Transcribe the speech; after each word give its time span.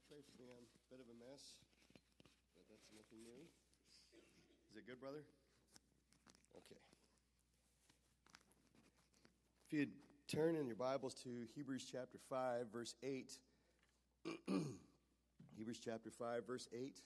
guys 0.00 0.08
pray 0.08 0.22
for 0.24 0.42
me. 0.42 0.48
I'm 0.48 0.64
a 0.64 0.88
bit 0.88 1.00
of 1.00 1.06
a 1.12 1.18
mess, 1.18 1.56
but 2.56 2.64
that's 2.70 2.88
nothing 2.94 3.22
new. 3.24 3.44
Is 4.70 4.76
it 4.76 4.86
good, 4.86 5.00
brother? 5.00 5.24
Okay. 6.56 6.80
If 9.66 9.72
you'd 9.72 9.90
turn 10.28 10.56
in 10.56 10.66
your 10.66 10.76
Bibles 10.76 11.14
to 11.24 11.28
Hebrews 11.54 11.86
chapter 11.90 12.18
5, 12.28 12.66
verse 12.72 12.94
8. 13.02 13.32
Hebrews 15.56 15.80
chapter 15.84 16.10
5, 16.10 16.46
verse 16.46 16.68
8. 16.72 16.96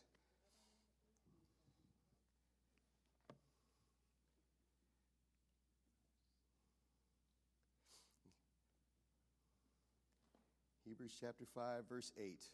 Hebrews 10.84 11.16
chapter 11.20 11.44
5, 11.54 11.88
verse 11.88 12.12
8. 12.16 12.44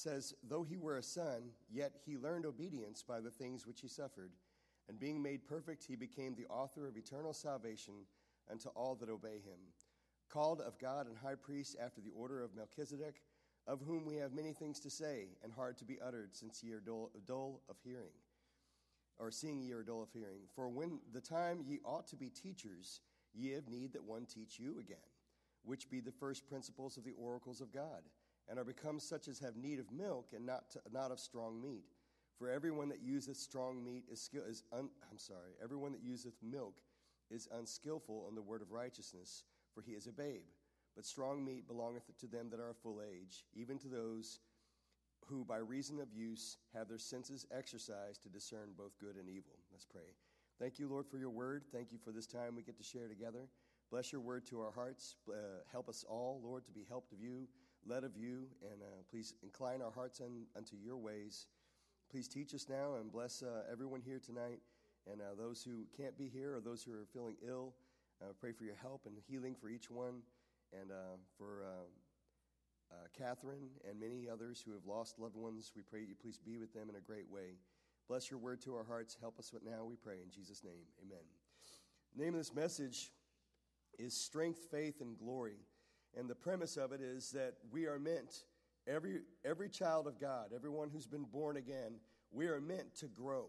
Says, 0.00 0.32
Though 0.42 0.62
he 0.62 0.78
were 0.78 0.96
a 0.96 1.02
son, 1.02 1.50
yet 1.70 1.92
he 2.06 2.16
learned 2.16 2.46
obedience 2.46 3.02
by 3.02 3.20
the 3.20 3.30
things 3.30 3.66
which 3.66 3.82
he 3.82 3.88
suffered. 3.88 4.32
And 4.88 4.98
being 4.98 5.22
made 5.22 5.44
perfect, 5.44 5.84
he 5.84 5.94
became 5.94 6.34
the 6.34 6.46
author 6.46 6.88
of 6.88 6.96
eternal 6.96 7.34
salvation 7.34 8.06
unto 8.50 8.70
all 8.70 8.94
that 8.94 9.10
obey 9.10 9.42
him. 9.44 9.58
Called 10.30 10.62
of 10.62 10.78
God 10.78 11.06
and 11.06 11.18
high 11.18 11.34
priest 11.34 11.76
after 11.78 12.00
the 12.00 12.12
order 12.16 12.42
of 12.42 12.54
Melchizedek, 12.56 13.20
of 13.66 13.82
whom 13.82 14.06
we 14.06 14.16
have 14.16 14.32
many 14.32 14.54
things 14.54 14.80
to 14.80 14.90
say, 14.90 15.36
and 15.44 15.52
hard 15.52 15.76
to 15.76 15.84
be 15.84 16.00
uttered, 16.00 16.34
since 16.34 16.62
ye 16.62 16.72
are 16.72 16.80
dull, 16.80 17.10
dull 17.26 17.60
of 17.68 17.76
hearing, 17.84 18.16
or 19.18 19.30
seeing 19.30 19.60
ye 19.60 19.72
are 19.72 19.82
dull 19.82 20.02
of 20.02 20.10
hearing. 20.14 20.40
For 20.54 20.70
when 20.70 21.00
the 21.12 21.20
time 21.20 21.62
ye 21.66 21.78
ought 21.84 22.06
to 22.08 22.16
be 22.16 22.30
teachers, 22.30 23.02
ye 23.34 23.50
have 23.50 23.68
need 23.68 23.92
that 23.92 24.04
one 24.04 24.24
teach 24.24 24.58
you 24.58 24.78
again 24.80 24.96
which 25.62 25.90
be 25.90 26.00
the 26.00 26.12
first 26.12 26.46
principles 26.46 26.96
of 26.96 27.04
the 27.04 27.12
oracles 27.18 27.60
of 27.60 27.72
God, 27.72 28.02
and 28.50 28.58
are 28.58 28.64
become 28.64 28.98
such 28.98 29.28
as 29.28 29.38
have 29.38 29.56
need 29.56 29.78
of 29.78 29.90
milk 29.92 30.32
and 30.34 30.44
not, 30.44 30.70
to, 30.72 30.80
not 30.92 31.12
of 31.12 31.20
strong 31.20 31.62
meat. 31.62 31.84
For 32.36 32.50
everyone 32.50 32.88
that 32.88 33.00
useth 33.00 33.36
strong 33.36 33.84
meat 33.84 34.04
is, 34.10 34.20
skill, 34.20 34.42
is 34.48 34.64
un, 34.72 34.90
I'm 35.10 35.18
sorry, 35.18 35.52
everyone 35.62 35.92
that 35.92 36.02
useth 36.02 36.34
milk 36.42 36.74
is 37.30 37.48
unskillful 37.56 38.26
in 38.28 38.34
the 38.34 38.42
word 38.42 38.60
of 38.60 38.72
righteousness, 38.72 39.44
for 39.72 39.82
he 39.82 39.92
is 39.92 40.08
a 40.08 40.12
babe. 40.12 40.48
But 40.96 41.06
strong 41.06 41.44
meat 41.44 41.68
belongeth 41.68 42.10
to 42.18 42.26
them 42.26 42.48
that 42.50 42.58
are 42.58 42.70
of 42.70 42.76
full 42.76 43.00
age, 43.00 43.44
even 43.54 43.78
to 43.78 43.88
those 43.88 44.40
who 45.26 45.44
by 45.44 45.58
reason 45.58 46.00
of 46.00 46.12
use 46.12 46.56
have 46.74 46.88
their 46.88 46.98
senses 46.98 47.46
exercised 47.56 48.22
to 48.22 48.28
discern 48.28 48.70
both 48.76 48.98
good 48.98 49.14
and 49.16 49.28
evil. 49.28 49.52
Let's 49.70 49.84
pray. 49.84 50.10
Thank 50.58 50.78
you, 50.78 50.88
Lord, 50.88 51.06
for 51.06 51.18
your 51.18 51.30
word. 51.30 51.62
Thank 51.72 51.92
you 51.92 51.98
for 51.98 52.10
this 52.10 52.26
time 52.26 52.56
we 52.56 52.62
get 52.62 52.76
to 52.78 52.82
share 52.82 53.06
together. 53.06 53.48
Bless 53.90 54.12
your 54.12 54.20
word 54.20 54.46
to 54.46 54.60
our 54.60 54.72
hearts. 54.72 55.16
Uh, 55.28 55.32
help 55.70 55.88
us 55.88 56.04
all, 56.08 56.40
Lord, 56.42 56.64
to 56.66 56.72
be 56.72 56.84
helped 56.88 57.12
of 57.12 57.20
you, 57.20 57.48
led 57.86 58.04
of 58.04 58.16
you, 58.16 58.46
and 58.62 58.82
uh, 58.82 59.02
please 59.10 59.34
incline 59.42 59.82
our 59.82 59.90
hearts 59.90 60.20
un, 60.20 60.46
unto 60.56 60.76
your 60.76 60.96
ways. 60.96 61.46
Please 62.10 62.28
teach 62.28 62.54
us 62.54 62.66
now 62.68 62.94
and 63.00 63.12
bless 63.12 63.42
uh, 63.42 63.62
everyone 63.70 64.00
here 64.00 64.18
tonight 64.18 64.60
and 65.10 65.20
uh, 65.20 65.34
those 65.38 65.62
who 65.62 65.84
can't 65.96 66.16
be 66.18 66.28
here 66.28 66.56
or 66.56 66.60
those 66.60 66.82
who 66.82 66.92
are 66.92 67.06
feeling 67.12 67.36
ill. 67.46 67.74
Uh, 68.20 68.32
pray 68.38 68.52
for 68.52 68.64
your 68.64 68.74
help 68.74 69.06
and 69.06 69.16
healing 69.28 69.54
for 69.54 69.68
each 69.68 69.90
one 69.90 70.22
and 70.78 70.90
uh, 70.90 71.16
for 71.38 71.64
Catherine 73.16 73.68
and 73.88 73.98
many 73.98 74.28
others 74.30 74.62
who 74.64 74.72
have 74.72 74.84
lost 74.86 75.18
loved 75.18 75.36
ones. 75.36 75.72
We 75.74 75.82
pray 75.82 76.00
you 76.00 76.14
please 76.20 76.38
be 76.38 76.58
with 76.58 76.72
them 76.72 76.88
in 76.90 76.96
a 76.96 77.00
great 77.00 77.30
way. 77.30 77.56
Bless 78.08 78.30
your 78.30 78.40
word 78.40 78.60
to 78.62 78.74
our 78.74 78.84
hearts. 78.84 79.16
Help 79.20 79.38
us 79.38 79.52
with 79.52 79.64
now, 79.64 79.84
we 79.84 79.94
pray. 79.94 80.16
In 80.22 80.30
Jesus' 80.30 80.64
name, 80.64 80.82
amen. 81.00 81.24
The 82.16 82.24
name 82.24 82.34
of 82.34 82.40
this 82.40 82.54
message 82.54 83.12
is 83.98 84.14
strength, 84.14 84.66
faith, 84.70 85.00
and 85.00 85.16
glory. 85.16 85.58
And 86.18 86.28
the 86.28 86.34
premise 86.34 86.76
of 86.76 86.92
it 86.92 87.00
is 87.00 87.30
that 87.32 87.54
we 87.70 87.86
are 87.86 87.98
meant, 87.98 88.44
every, 88.86 89.20
every 89.44 89.68
child 89.68 90.06
of 90.06 90.20
God, 90.20 90.50
everyone 90.54 90.90
who's 90.92 91.06
been 91.06 91.24
born 91.24 91.56
again, 91.56 91.94
we 92.32 92.46
are 92.46 92.60
meant 92.60 92.94
to 92.96 93.06
grow. 93.06 93.46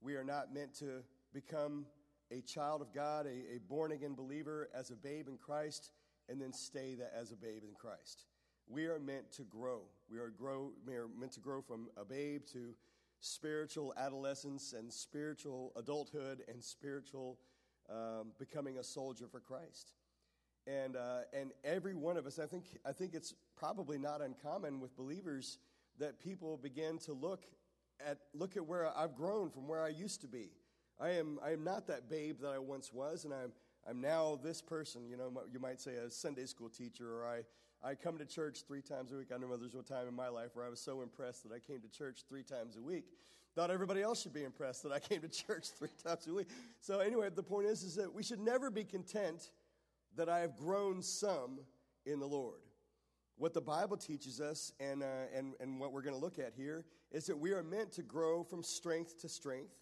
We 0.00 0.14
are 0.14 0.24
not 0.24 0.52
meant 0.52 0.74
to 0.78 1.02
become 1.32 1.86
a 2.30 2.40
child 2.42 2.80
of 2.80 2.92
God, 2.94 3.26
a, 3.26 3.56
a 3.56 3.58
born 3.68 3.92
again 3.92 4.14
believer 4.14 4.68
as 4.74 4.90
a 4.90 4.96
babe 4.96 5.28
in 5.28 5.36
Christ, 5.36 5.90
and 6.28 6.40
then 6.40 6.52
stay 6.52 6.94
that 6.94 7.12
as 7.18 7.32
a 7.32 7.36
babe 7.36 7.62
in 7.64 7.74
Christ. 7.74 8.26
We 8.68 8.86
are 8.86 9.00
meant 9.00 9.32
to 9.32 9.42
grow. 9.42 9.82
We 10.10 10.18
are, 10.18 10.28
grow, 10.28 10.70
we 10.86 10.94
are 10.94 11.08
meant 11.18 11.32
to 11.32 11.40
grow 11.40 11.60
from 11.60 11.88
a 11.96 12.04
babe 12.04 12.42
to 12.52 12.74
spiritual 13.20 13.92
adolescence 13.96 14.72
and 14.72 14.92
spiritual 14.92 15.72
adulthood 15.76 16.42
and 16.48 16.62
spiritual 16.62 17.38
um, 17.90 18.32
becoming 18.38 18.78
a 18.78 18.84
soldier 18.84 19.26
for 19.30 19.40
Christ. 19.40 19.92
And, 20.66 20.96
uh, 20.96 21.20
and 21.32 21.50
every 21.64 21.94
one 21.94 22.16
of 22.16 22.26
us, 22.26 22.38
I 22.38 22.46
think, 22.46 22.64
I 22.84 22.92
think 22.92 23.14
it's 23.14 23.34
probably 23.56 23.98
not 23.98 24.20
uncommon 24.20 24.80
with 24.80 24.96
believers 24.96 25.58
that 25.98 26.20
people 26.20 26.56
begin 26.56 26.98
to 26.98 27.12
look 27.12 27.44
at, 28.06 28.18
look 28.34 28.56
at 28.56 28.66
where 28.66 28.96
I've 28.96 29.14
grown 29.14 29.50
from 29.50 29.68
where 29.68 29.82
I 29.82 29.88
used 29.88 30.20
to 30.22 30.28
be. 30.28 30.50
I 31.00 31.10
am, 31.10 31.38
I 31.44 31.52
am 31.52 31.64
not 31.64 31.86
that 31.86 32.10
babe 32.10 32.40
that 32.42 32.50
I 32.50 32.58
once 32.58 32.92
was, 32.92 33.24
and 33.24 33.32
I'm, 33.32 33.52
I'm 33.88 34.00
now 34.00 34.38
this 34.42 34.60
person. 34.60 35.08
You 35.08 35.16
know, 35.16 35.32
you 35.50 35.58
might 35.58 35.80
say 35.80 35.94
a 35.94 36.10
Sunday 36.10 36.44
school 36.46 36.68
teacher, 36.68 37.10
or 37.10 37.26
I, 37.26 37.88
I 37.88 37.94
come 37.94 38.18
to 38.18 38.26
church 38.26 38.64
three 38.66 38.82
times 38.82 39.12
a 39.12 39.16
week. 39.16 39.28
I 39.34 39.38
know 39.38 39.56
there's 39.56 39.74
a 39.74 39.82
time 39.82 40.06
in 40.08 40.14
my 40.14 40.28
life 40.28 40.50
where 40.54 40.66
I 40.66 40.68
was 40.68 40.80
so 40.80 41.00
impressed 41.00 41.42
that 41.44 41.52
I 41.52 41.58
came 41.58 41.80
to 41.80 41.88
church 41.88 42.24
three 42.28 42.42
times 42.42 42.76
a 42.76 42.82
week. 42.82 43.04
Thought 43.54 43.70
everybody 43.70 44.02
else 44.02 44.22
should 44.22 44.34
be 44.34 44.44
impressed 44.44 44.82
that 44.82 44.92
I 44.92 44.98
came 44.98 45.22
to 45.22 45.28
church 45.46 45.68
three 45.70 45.88
times 46.04 46.26
a 46.26 46.34
week. 46.34 46.48
So 46.80 47.00
anyway, 47.00 47.30
the 47.34 47.42
point 47.42 47.66
is, 47.66 47.82
is 47.82 47.94
that 47.96 48.12
we 48.12 48.22
should 48.22 48.40
never 48.40 48.70
be 48.70 48.84
content 48.84 49.50
that 50.16 50.28
I 50.28 50.40
have 50.40 50.56
grown 50.56 51.02
some 51.02 51.60
in 52.06 52.18
the 52.18 52.26
Lord. 52.26 52.60
What 53.36 53.54
the 53.54 53.60
Bible 53.60 53.96
teaches 53.96 54.40
us, 54.40 54.72
and, 54.80 55.02
uh, 55.02 55.06
and, 55.34 55.54
and 55.60 55.80
what 55.80 55.92
we're 55.92 56.02
going 56.02 56.14
to 56.14 56.20
look 56.20 56.38
at 56.38 56.52
here, 56.54 56.84
is 57.10 57.26
that 57.26 57.38
we 57.38 57.52
are 57.52 57.62
meant 57.62 57.92
to 57.92 58.02
grow 58.02 58.42
from 58.42 58.62
strength 58.62 59.18
to 59.22 59.28
strength, 59.28 59.74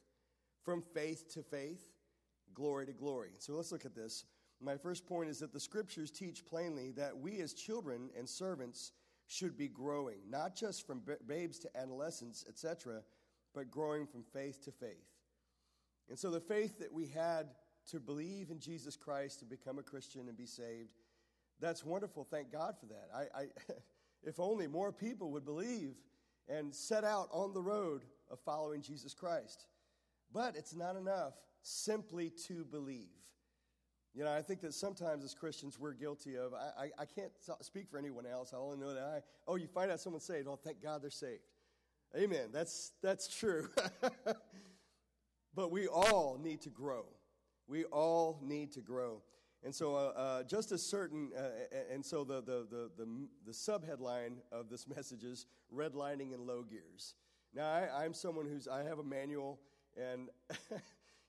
from 0.63 0.83
faith 0.83 1.33
to 1.35 1.43
faith 1.43 1.83
glory 2.59 2.87
to 2.87 2.93
glory. 2.93 3.31
So 3.39 3.53
let's 3.53 3.71
look 3.71 3.85
at 3.85 3.95
this. 3.95 4.25
My 4.61 4.77
first 4.77 5.07
point 5.07 5.31
is 5.31 5.39
that 5.39 5.53
the 5.53 5.61
scriptures 5.61 6.11
teach 6.11 6.45
plainly 6.45 6.91
that 6.93 7.17
we 7.17 7.41
as 7.41 7.55
children 7.55 8.11
and 8.19 8.29
servants 8.29 8.91
should 9.29 9.57
be 9.57 9.69
growing, 9.69 10.19
not 10.29 10.57
just 10.57 10.85
from 10.85 11.03
babes 11.27 11.61
to 11.61 11.77
adolescents, 11.77 12.45
etc., 12.49 13.03
but 13.55 13.71
growing 13.71 14.07
from 14.07 14.25
faith 14.25 14.65
to 14.65 14.73
faith. 14.73 15.07
And 16.09 16.19
so 16.19 16.31
the 16.31 16.41
faith 16.41 16.81
that 16.81 16.93
we 16.93 17.07
had 17.07 17.49
to 17.91 18.01
believe 18.01 18.51
in 18.51 18.59
Jesus 18.59 18.97
Christ 18.97 19.41
and 19.43 19.51
become 19.51 19.79
a 19.79 19.83
Christian 19.83 20.29
and 20.29 20.37
be 20.37 20.47
saved, 20.47 20.91
that's 21.61 21.85
wonderful. 21.85 22.25
Thank 22.25 22.53
God 22.53 22.77
for 22.79 22.87
that. 22.87 23.09
I, 23.15 23.41
I 23.41 23.47
if 24.23 24.39
only 24.41 24.67
more 24.67 24.93
people 24.93 25.33
would 25.33 25.45
believe 25.45 25.95
and 26.49 26.75
set 26.75 27.05
out 27.05 27.29
on 27.33 27.53
the 27.53 27.63
road 27.63 28.05
of 28.31 28.39
following 28.41 28.83
Jesus 28.83 29.15
Christ. 29.15 29.67
But 30.33 30.57
it's 30.57 30.75
not 30.75 30.97
enough 30.97 31.35
simply 31.63 32.31
to 32.47 32.65
believe. 32.65 33.09
You 34.15 34.25
know, 34.25 34.33
I 34.33 34.43
think 34.43 34.61
that 34.63 34.75
sometimes 34.75 35.25
as 35.25 35.35
Christians 35.35 35.79
we're 35.79 35.93
guilty 35.93 36.37
of, 36.37 36.55
I, 36.55 36.85
I, 36.85 37.03
I, 37.03 37.05
can't 37.05 37.31
speak 37.61 37.89
for 37.89 37.99
anyone 37.99 38.27
else. 38.27 38.53
I 38.53 38.57
only 38.57 38.79
know 38.79 38.95
that 38.95 39.03
I, 39.03 39.21
oh, 39.47 39.57
you 39.57 39.67
find 39.67 39.91
out 39.91 40.01
someone's 40.01 40.25
saved. 40.25 40.49
Oh, 40.49 40.57
thank 40.57 40.83
God 40.83 41.03
they're 41.03 41.11
saved. 41.11 41.43
Amen. 42.17 42.49
That's, 42.53 42.93
that's 43.03 43.29
true. 43.29 43.69
but 45.55 45.71
we 45.71 45.87
all 45.87 46.39
need 46.43 46.63
to 46.63 46.71
grow. 46.71 47.05
We 47.69 47.85
all 47.85 48.41
need 48.43 48.73
to 48.73 48.81
grow. 48.81 49.23
And 49.65 49.75
so, 49.75 49.95
uh, 49.95 50.19
uh, 50.19 50.43
just 50.45 50.73
as 50.73 50.83
certain, 50.83 51.31
uh, 51.37 51.51
and 51.93 52.05
so 52.05 52.25
the, 52.25 52.41
the, 52.41 52.67
the, 52.71 52.91
the, 52.97 53.29
the 53.47 53.53
subheadline 53.53 54.37
of 54.53 54.71
this 54.71 54.87
message 54.97 55.25
is 55.25 55.47
redlining 55.75 56.33
in 56.33 56.47
low 56.47 56.63
gears. 56.63 57.15
Now, 57.55 57.67
I, 57.67 58.05
I'm 58.05 58.15
someone 58.15 58.47
who's, 58.47 58.69
I 58.69 58.85
have 58.85 58.99
a 58.99 59.05
manual 59.05 59.59
and, 59.97 60.29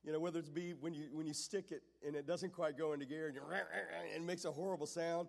you 0.03 0.13
know, 0.13 0.19
whether 0.19 0.39
it's 0.39 0.49
be 0.49 0.73
when 0.79 0.93
you, 0.93 1.09
when 1.11 1.25
you 1.25 1.33
stick 1.33 1.71
it 1.71 1.81
and 2.05 2.15
it 2.15 2.27
doesn't 2.27 2.53
quite 2.53 2.77
go 2.77 2.93
into 2.93 3.05
gear 3.05 3.27
and, 3.27 3.37
and 3.37 4.23
it 4.23 4.25
makes 4.25 4.45
a 4.45 4.51
horrible 4.51 4.85
sound, 4.85 5.27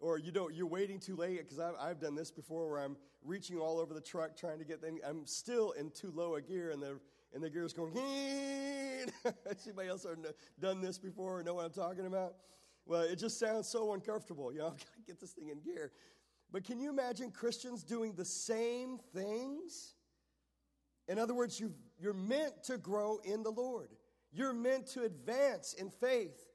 or 0.00 0.18
you 0.18 0.32
don't, 0.32 0.54
you're 0.54 0.66
waiting 0.66 0.98
too 0.98 1.16
late, 1.16 1.38
because 1.38 1.58
I've, 1.58 1.74
I've 1.78 2.00
done 2.00 2.14
this 2.14 2.30
before 2.30 2.70
where 2.70 2.80
I'm 2.80 2.96
reaching 3.24 3.58
all 3.58 3.78
over 3.78 3.92
the 3.92 4.00
truck 4.00 4.36
trying 4.36 4.58
to 4.58 4.64
get 4.64 4.82
I'm 5.06 5.26
still 5.26 5.72
in 5.72 5.90
too 5.90 6.12
low 6.14 6.36
a 6.36 6.40
gear 6.40 6.70
and 6.70 6.82
the, 6.82 6.98
and 7.34 7.42
the 7.42 7.50
gear's 7.50 7.72
going, 7.72 7.92
anybody 9.24 9.88
else 9.88 10.06
done 10.60 10.80
this 10.80 10.98
before 10.98 11.40
or 11.40 11.42
know 11.42 11.54
what 11.54 11.64
I'm 11.64 11.72
talking 11.72 12.06
about? 12.06 12.34
Well, 12.86 13.02
it 13.02 13.16
just 13.16 13.38
sounds 13.38 13.68
so 13.68 13.92
uncomfortable. 13.92 14.52
You 14.52 14.60
know, 14.60 14.66
I've 14.68 14.78
got 14.78 14.94
to 14.94 15.02
get 15.06 15.20
this 15.20 15.32
thing 15.32 15.48
in 15.48 15.60
gear. 15.60 15.92
But 16.50 16.64
can 16.64 16.80
you 16.80 16.88
imagine 16.88 17.30
Christians 17.30 17.84
doing 17.84 18.14
the 18.14 18.24
same 18.24 18.98
things? 19.14 19.94
In 21.06 21.18
other 21.18 21.34
words, 21.34 21.60
you 21.60 21.74
you're 22.00 22.14
meant 22.14 22.62
to 22.64 22.78
grow 22.78 23.18
in 23.24 23.42
the 23.42 23.50
Lord. 23.50 23.88
You're 24.32 24.52
meant 24.52 24.86
to 24.88 25.02
advance 25.02 25.74
in 25.74 25.90
faith. 25.90 26.46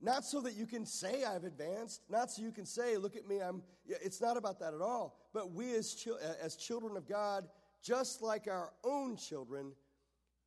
Not 0.00 0.24
so 0.24 0.40
that 0.42 0.54
you 0.54 0.66
can 0.66 0.84
say 0.84 1.24
I've 1.24 1.44
advanced, 1.44 2.02
not 2.10 2.30
so 2.30 2.42
you 2.42 2.52
can 2.52 2.66
say, 2.66 2.96
look 2.96 3.16
at 3.16 3.26
me, 3.26 3.40
I'm, 3.40 3.62
it's 3.86 4.20
not 4.20 4.36
about 4.36 4.58
that 4.60 4.74
at 4.74 4.80
all. 4.80 5.16
But 5.32 5.52
we 5.52 5.74
as, 5.74 6.06
as 6.42 6.56
children 6.56 6.96
of 6.96 7.08
God, 7.08 7.48
just 7.82 8.20
like 8.20 8.46
our 8.48 8.72
own 8.84 9.16
children, 9.16 9.72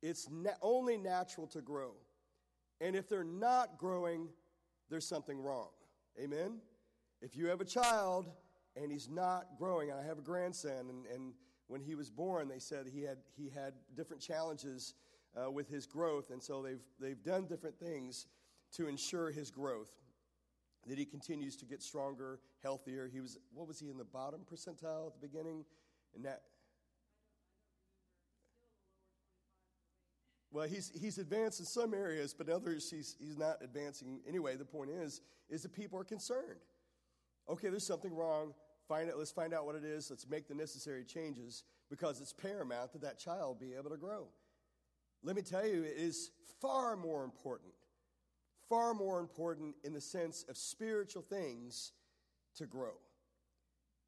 it's 0.02 0.28
na- 0.30 0.50
only 0.62 0.96
natural 0.96 1.46
to 1.48 1.60
grow. 1.60 1.92
And 2.80 2.94
if 2.94 3.08
they're 3.08 3.24
not 3.24 3.78
growing, 3.78 4.28
there's 4.88 5.06
something 5.06 5.40
wrong. 5.40 5.70
Amen? 6.22 6.58
If 7.20 7.36
you 7.36 7.46
have 7.46 7.60
a 7.60 7.64
child 7.64 8.30
and 8.80 8.92
he's 8.92 9.08
not 9.08 9.46
growing. 9.58 9.90
I 9.90 10.02
have 10.02 10.18
a 10.18 10.22
grandson, 10.22 10.88
and, 10.88 11.06
and 11.06 11.32
when 11.66 11.80
he 11.80 11.94
was 11.94 12.10
born, 12.10 12.48
they 12.48 12.58
said 12.58 12.86
he 12.86 13.02
had, 13.02 13.18
he 13.36 13.48
had 13.48 13.74
different 13.96 14.22
challenges 14.22 14.94
uh, 15.36 15.50
with 15.50 15.68
his 15.68 15.86
growth, 15.86 16.30
and 16.30 16.42
so 16.42 16.62
they've, 16.62 16.82
they've 17.00 17.22
done 17.22 17.46
different 17.46 17.78
things 17.78 18.26
to 18.72 18.86
ensure 18.86 19.30
his 19.30 19.50
growth. 19.50 19.90
That 20.86 20.96
he 20.96 21.04
continues 21.04 21.56
to 21.56 21.66
get 21.66 21.82
stronger, 21.82 22.40
healthier. 22.62 23.10
He 23.12 23.20
was, 23.20 23.36
what 23.52 23.68
was 23.68 23.78
he 23.78 23.90
in 23.90 23.98
the 23.98 24.04
bottom 24.04 24.40
percentile 24.50 25.08
at 25.08 25.20
the 25.20 25.26
beginning? 25.26 25.64
And 26.14 26.24
that, 26.24 26.42
Well, 30.58 30.66
he's, 30.66 30.90
he's 31.00 31.18
advanced 31.18 31.60
in 31.60 31.66
some 31.66 31.94
areas, 31.94 32.34
but 32.34 32.48
in 32.48 32.52
others 32.52 32.90
he's, 32.90 33.14
he's 33.20 33.38
not 33.38 33.58
advancing. 33.62 34.18
Anyway, 34.26 34.56
the 34.56 34.64
point 34.64 34.90
is, 34.90 35.20
is 35.48 35.62
that 35.62 35.72
people 35.72 36.00
are 36.00 36.04
concerned. 36.04 36.58
Okay, 37.48 37.68
there's 37.68 37.86
something 37.86 38.12
wrong. 38.12 38.54
Find 38.88 39.08
it, 39.08 39.16
let's 39.16 39.30
find 39.30 39.54
out 39.54 39.66
what 39.66 39.76
it 39.76 39.84
is. 39.84 40.10
Let's 40.10 40.28
make 40.28 40.48
the 40.48 40.56
necessary 40.56 41.04
changes 41.04 41.62
because 41.88 42.20
it's 42.20 42.32
paramount 42.32 42.92
that 42.94 43.02
that 43.02 43.20
child 43.20 43.60
be 43.60 43.74
able 43.78 43.90
to 43.90 43.96
grow. 43.96 44.26
Let 45.22 45.36
me 45.36 45.42
tell 45.42 45.64
you, 45.64 45.84
it 45.84 45.94
is 45.96 46.32
far 46.60 46.96
more 46.96 47.22
important, 47.22 47.70
far 48.68 48.94
more 48.94 49.20
important 49.20 49.76
in 49.84 49.92
the 49.92 50.00
sense 50.00 50.44
of 50.48 50.56
spiritual 50.56 51.22
things 51.22 51.92
to 52.56 52.66
grow. 52.66 52.94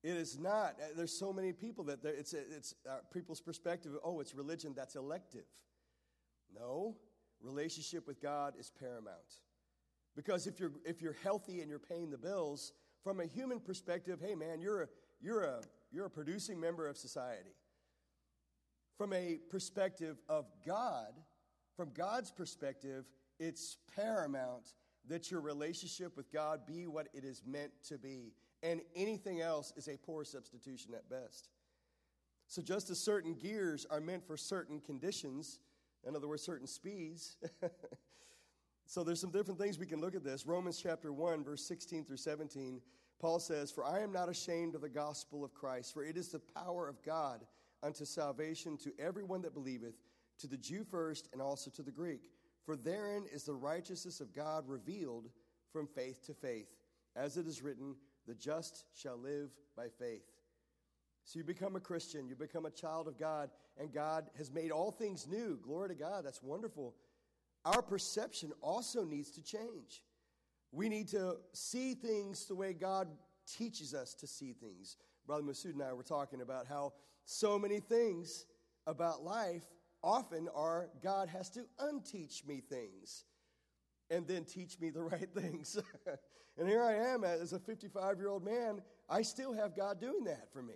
It 0.03 0.17
is 0.17 0.37
not, 0.37 0.75
there's 0.97 1.17
so 1.17 1.33
many 1.33 1.53
people 1.53 1.85
that 1.85 2.01
it's, 2.05 2.33
it's 2.33 2.75
uh, 2.91 2.97
people's 3.15 3.41
perspective, 3.41 3.93
oh, 4.03 4.19
it's 4.19 4.35
religion 4.35 4.73
that's 4.75 4.97
elective. 4.97 5.45
No, 6.59 6.97
relationship 7.41 8.07
with 8.07 8.21
God 8.21 8.55
is 8.59 8.71
paramount. 8.79 9.41
Because 10.17 10.47
if 10.47 10.59
you're, 10.59 10.73
if 10.85 11.01
you're 11.01 11.17
healthy 11.23 11.61
and 11.61 11.71
you're 11.71 11.79
paying 11.79 12.11
the 12.11 12.19
bills, 12.19 12.73
from 13.03 13.21
a 13.21 13.27
human 13.27 13.61
perspective, 13.61 14.21
hey 14.23 14.35
man, 14.35 14.61
you're 14.61 14.83
a, 14.83 14.89
you're 15.21 15.43
a, 15.43 15.61
you're 15.91 16.07
a 16.07 16.11
producing 16.11 16.61
member 16.61 16.87
of 16.87 16.97
society. 16.97 17.55
From 18.99 19.13
a 19.13 19.39
perspective 19.49 20.19
of 20.29 20.47
God, 20.67 21.13
from 21.77 21.91
God's 21.95 22.31
perspective, 22.31 23.07
it's 23.39 23.79
paramount 23.97 24.75
that 25.09 25.31
your 25.31 25.41
relationship 25.41 26.17
with 26.17 26.31
God 26.31 26.67
be 26.67 26.87
what 26.87 27.09
it 27.15 27.25
is 27.25 27.43
meant 27.47 27.73
to 27.89 27.97
be. 27.97 28.35
And 28.63 28.83
anything 28.95 29.41
else 29.41 29.73
is 29.77 29.89
a 29.89 29.97
poor 29.97 30.25
substitution 30.25 30.93
at 30.95 31.09
best. 31.09 31.49
So, 32.47 32.61
just 32.61 32.91
as 32.91 32.99
certain 32.99 33.35
gears 33.35 33.87
are 33.91 34.01
meant 34.01 34.27
for 34.27 34.37
certain 34.37 34.81
conditions, 34.81 35.61
in 36.07 36.17
other 36.17 36.29
words, 36.29 36.43
certain 36.43 36.67
speeds. 36.67 37.37
so 38.87 39.05
there's 39.05 39.21
some 39.21 39.31
different 39.31 39.59
things 39.59 39.79
we 39.79 39.87
can 39.87 40.01
look 40.01 40.15
at 40.15 40.25
this. 40.25 40.47
Romans 40.47 40.81
chapter 40.83 41.13
1, 41.13 41.45
verse 41.45 41.65
16 41.67 42.05
through 42.05 42.17
17, 42.17 42.81
Paul 43.21 43.39
says, 43.39 43.71
For 43.71 43.85
I 43.85 44.01
am 44.01 44.13
not 44.13 44.29
ashamed 44.29 44.75
of 44.75 44.81
the 44.81 44.89
gospel 44.89 45.45
of 45.45 45.55
Christ, 45.55 45.93
for 45.93 46.05
it 46.05 46.17
is 46.17 46.29
the 46.29 46.41
power 46.55 46.89
of 46.89 47.03
God 47.03 47.45
unto 47.83 48.05
salvation 48.05 48.77
to 48.79 48.93
everyone 48.99 49.43
that 49.43 49.55
believeth, 49.55 49.95
to 50.39 50.47
the 50.47 50.57
Jew 50.57 50.85
first, 50.85 51.29
and 51.33 51.43
also 51.43 51.71
to 51.71 51.83
the 51.83 51.91
Greek. 51.91 52.31
For 52.65 52.77
therein 52.77 53.25
is 53.33 53.45
the 53.45 53.55
righteousness 53.55 54.21
of 54.21 54.35
God 54.35 54.65
revealed 54.67 55.29
from 55.73 55.87
faith 55.87 56.25
to 56.27 56.35
faith. 56.35 56.69
As 57.17 57.37
it 57.37 57.47
is 57.47 57.63
written, 57.63 57.97
the 58.27 58.35
just 58.35 58.85
shall 58.95 59.19
live 59.19 59.51
by 59.77 59.89
faith. 59.99 60.25
So 61.31 61.39
you 61.39 61.45
become 61.45 61.77
a 61.77 61.81
Christian, 61.81 62.27
you 62.27 62.35
become 62.35 62.67
a 62.67 62.73
child 62.73 63.07
of 63.07 63.17
God, 63.17 63.51
and 63.79 63.95
God 63.95 64.29
has 64.37 64.51
made 64.51 64.73
all 64.73 64.91
things 64.91 65.29
new. 65.29 65.61
Glory 65.63 65.91
to 65.91 65.95
God. 65.95 66.25
That's 66.25 66.43
wonderful. 66.43 66.97
Our 67.65 67.83
perception 67.83 68.51
also 68.61 69.05
needs 69.05 69.31
to 69.33 69.43
change. 69.45 70.03
We 70.73 70.89
need 70.89 71.07
to 71.11 71.37
see 71.53 71.95
things 71.95 72.47
the 72.47 72.57
way 72.57 72.73
God 72.73 73.07
teaches 73.47 73.95
us 73.95 74.13
to 74.15 74.27
see 74.27 74.55
things. 74.55 74.97
Brother 75.25 75.45
Masood 75.45 75.75
and 75.75 75.85
I 75.85 75.93
were 75.93 76.03
talking 76.03 76.41
about 76.41 76.67
how 76.67 76.95
so 77.25 77.61
many 77.61 77.79
things 77.79 78.47
about 78.89 79.23
life 79.23 79.63
often 80.03 80.49
are 80.53 80.89
God 81.01 81.29
has 81.29 81.49
to 81.51 81.61
unteach 81.79 82.45
me 82.45 82.61
things 82.61 83.23
and 84.11 84.27
then 84.27 84.45
teach 84.45 84.81
me 84.81 84.91
the 84.91 85.03
right 85.05 85.33
things. 85.33 85.79
and 86.59 86.69
here 86.69 86.83
I 86.83 86.95
am 86.95 87.23
as 87.23 87.53
a 87.53 87.61
55 87.61 88.19
year 88.19 88.31
old 88.31 88.45
man, 88.45 88.83
I 89.09 89.23
still 89.23 89.53
have 89.53 89.77
God 89.77 90.01
doing 90.01 90.25
that 90.25 90.53
for 90.53 90.61
me 90.61 90.75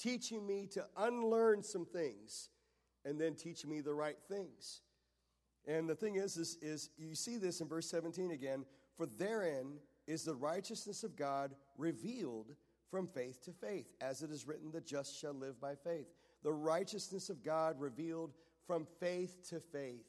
teaching 0.00 0.46
me 0.46 0.66
to 0.72 0.84
unlearn 0.96 1.62
some 1.62 1.84
things 1.84 2.50
and 3.04 3.20
then 3.20 3.34
teaching 3.34 3.70
me 3.70 3.80
the 3.80 3.94
right 3.94 4.18
things. 4.28 4.82
And 5.66 5.88
the 5.88 5.94
thing 5.94 6.16
is, 6.16 6.36
is, 6.36 6.56
is 6.62 6.90
you 6.96 7.14
see 7.14 7.36
this 7.36 7.60
in 7.60 7.68
verse 7.68 7.90
17 7.90 8.30
again 8.30 8.64
for 8.98 9.06
therein 9.06 9.78
is 10.06 10.24
the 10.24 10.34
righteousness 10.34 11.04
of 11.04 11.14
God 11.14 11.54
revealed 11.76 12.54
from 12.90 13.06
faith 13.06 13.44
to 13.44 13.52
faith, 13.52 13.86
as 14.00 14.22
it 14.22 14.30
is 14.30 14.46
written, 14.46 14.72
the 14.72 14.80
just 14.80 15.18
shall 15.18 15.34
live 15.34 15.60
by 15.60 15.74
faith. 15.74 16.08
The 16.42 16.52
righteousness 16.52 17.30
of 17.30 17.44
God 17.44 17.78
revealed 17.78 18.32
from 18.66 18.86
faith 18.98 19.48
to 19.50 19.60
faith. 19.60 20.06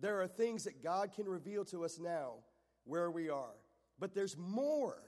There 0.00 0.20
are 0.20 0.28
things 0.28 0.64
that 0.64 0.82
God 0.82 1.12
can 1.12 1.26
reveal 1.26 1.64
to 1.66 1.84
us 1.84 1.98
now 1.98 2.34
where 2.84 3.10
we 3.10 3.28
are, 3.28 3.56
but 3.98 4.14
there's 4.14 4.36
more. 4.36 5.02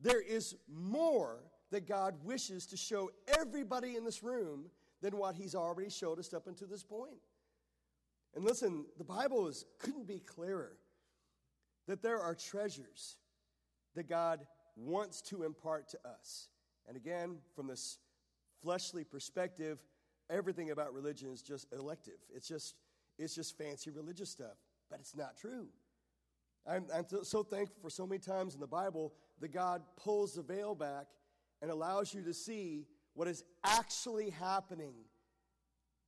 There 0.00 0.20
is 0.20 0.56
more 0.68 1.38
that 1.70 1.88
God 1.88 2.14
wishes 2.24 2.66
to 2.66 2.76
show 2.76 3.10
everybody 3.38 3.96
in 3.96 4.04
this 4.04 4.22
room 4.22 4.66
than 5.02 5.16
what 5.16 5.34
He's 5.34 5.54
already 5.54 5.90
showed 5.90 6.18
us 6.18 6.32
up 6.32 6.46
until 6.46 6.68
this 6.68 6.84
point. 6.84 7.20
And 8.34 8.44
listen, 8.44 8.84
the 8.98 9.04
Bible 9.04 9.46
is, 9.48 9.64
couldn't 9.78 10.06
be 10.06 10.18
clearer 10.18 10.76
that 11.86 12.02
there 12.02 12.20
are 12.20 12.34
treasures 12.34 13.16
that 13.94 14.08
God 14.08 14.46
wants 14.76 15.20
to 15.22 15.44
impart 15.44 15.88
to 15.90 15.98
us. 16.04 16.48
And 16.88 16.96
again, 16.96 17.36
from 17.54 17.68
this 17.68 17.98
fleshly 18.62 19.04
perspective, 19.04 19.78
everything 20.30 20.70
about 20.70 20.92
religion 20.92 21.30
is 21.32 21.42
just 21.42 21.72
elective. 21.72 22.18
It's 22.34 22.48
just, 22.48 22.74
it's 23.18 23.34
just 23.34 23.56
fancy 23.56 23.90
religious 23.90 24.30
stuff. 24.30 24.56
But 24.90 25.00
it's 25.00 25.16
not 25.16 25.36
true. 25.36 25.68
I'm, 26.66 26.86
I'm 26.94 27.04
so 27.22 27.42
thankful 27.42 27.76
for 27.82 27.90
so 27.90 28.06
many 28.06 28.18
times 28.18 28.54
in 28.54 28.60
the 28.60 28.66
Bible 28.66 29.12
that 29.40 29.52
God 29.52 29.82
pulls 29.96 30.34
the 30.34 30.42
veil 30.42 30.74
back 30.74 31.06
and 31.64 31.72
allows 31.72 32.12
you 32.12 32.20
to 32.20 32.34
see 32.34 32.84
what 33.14 33.26
is 33.26 33.42
actually 33.64 34.28
happening 34.28 34.92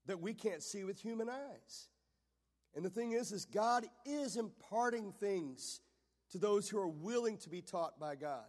that 0.05 0.21
we 0.21 0.35
can't 0.35 0.63
see 0.63 0.85
with 0.85 1.01
human 1.01 1.31
eyes. 1.31 1.89
And 2.75 2.85
the 2.85 2.91
thing 2.91 3.13
is 3.13 3.33
is 3.33 3.47
God 3.47 3.87
is 4.05 4.37
imparting 4.37 5.13
things 5.13 5.81
to 6.33 6.37
those 6.37 6.69
who 6.69 6.79
are 6.79 6.91
willing 6.91 7.39
to 7.39 7.49
be 7.49 7.63
taught 7.63 7.99
by 7.99 8.17
God. 8.17 8.45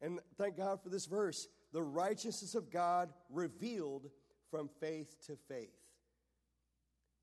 And 0.00 0.20
thank 0.38 0.56
God 0.56 0.80
for 0.80 0.88
this 0.88 1.06
verse, 1.06 1.48
the 1.72 1.82
righteousness 1.82 2.54
of 2.54 2.70
God 2.70 3.12
revealed 3.28 4.08
from 4.52 4.70
faith 4.78 5.16
to 5.26 5.36
faith. 5.48 5.74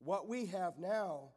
What 0.00 0.28
we 0.28 0.44
have 0.46 0.78
now 0.78 1.30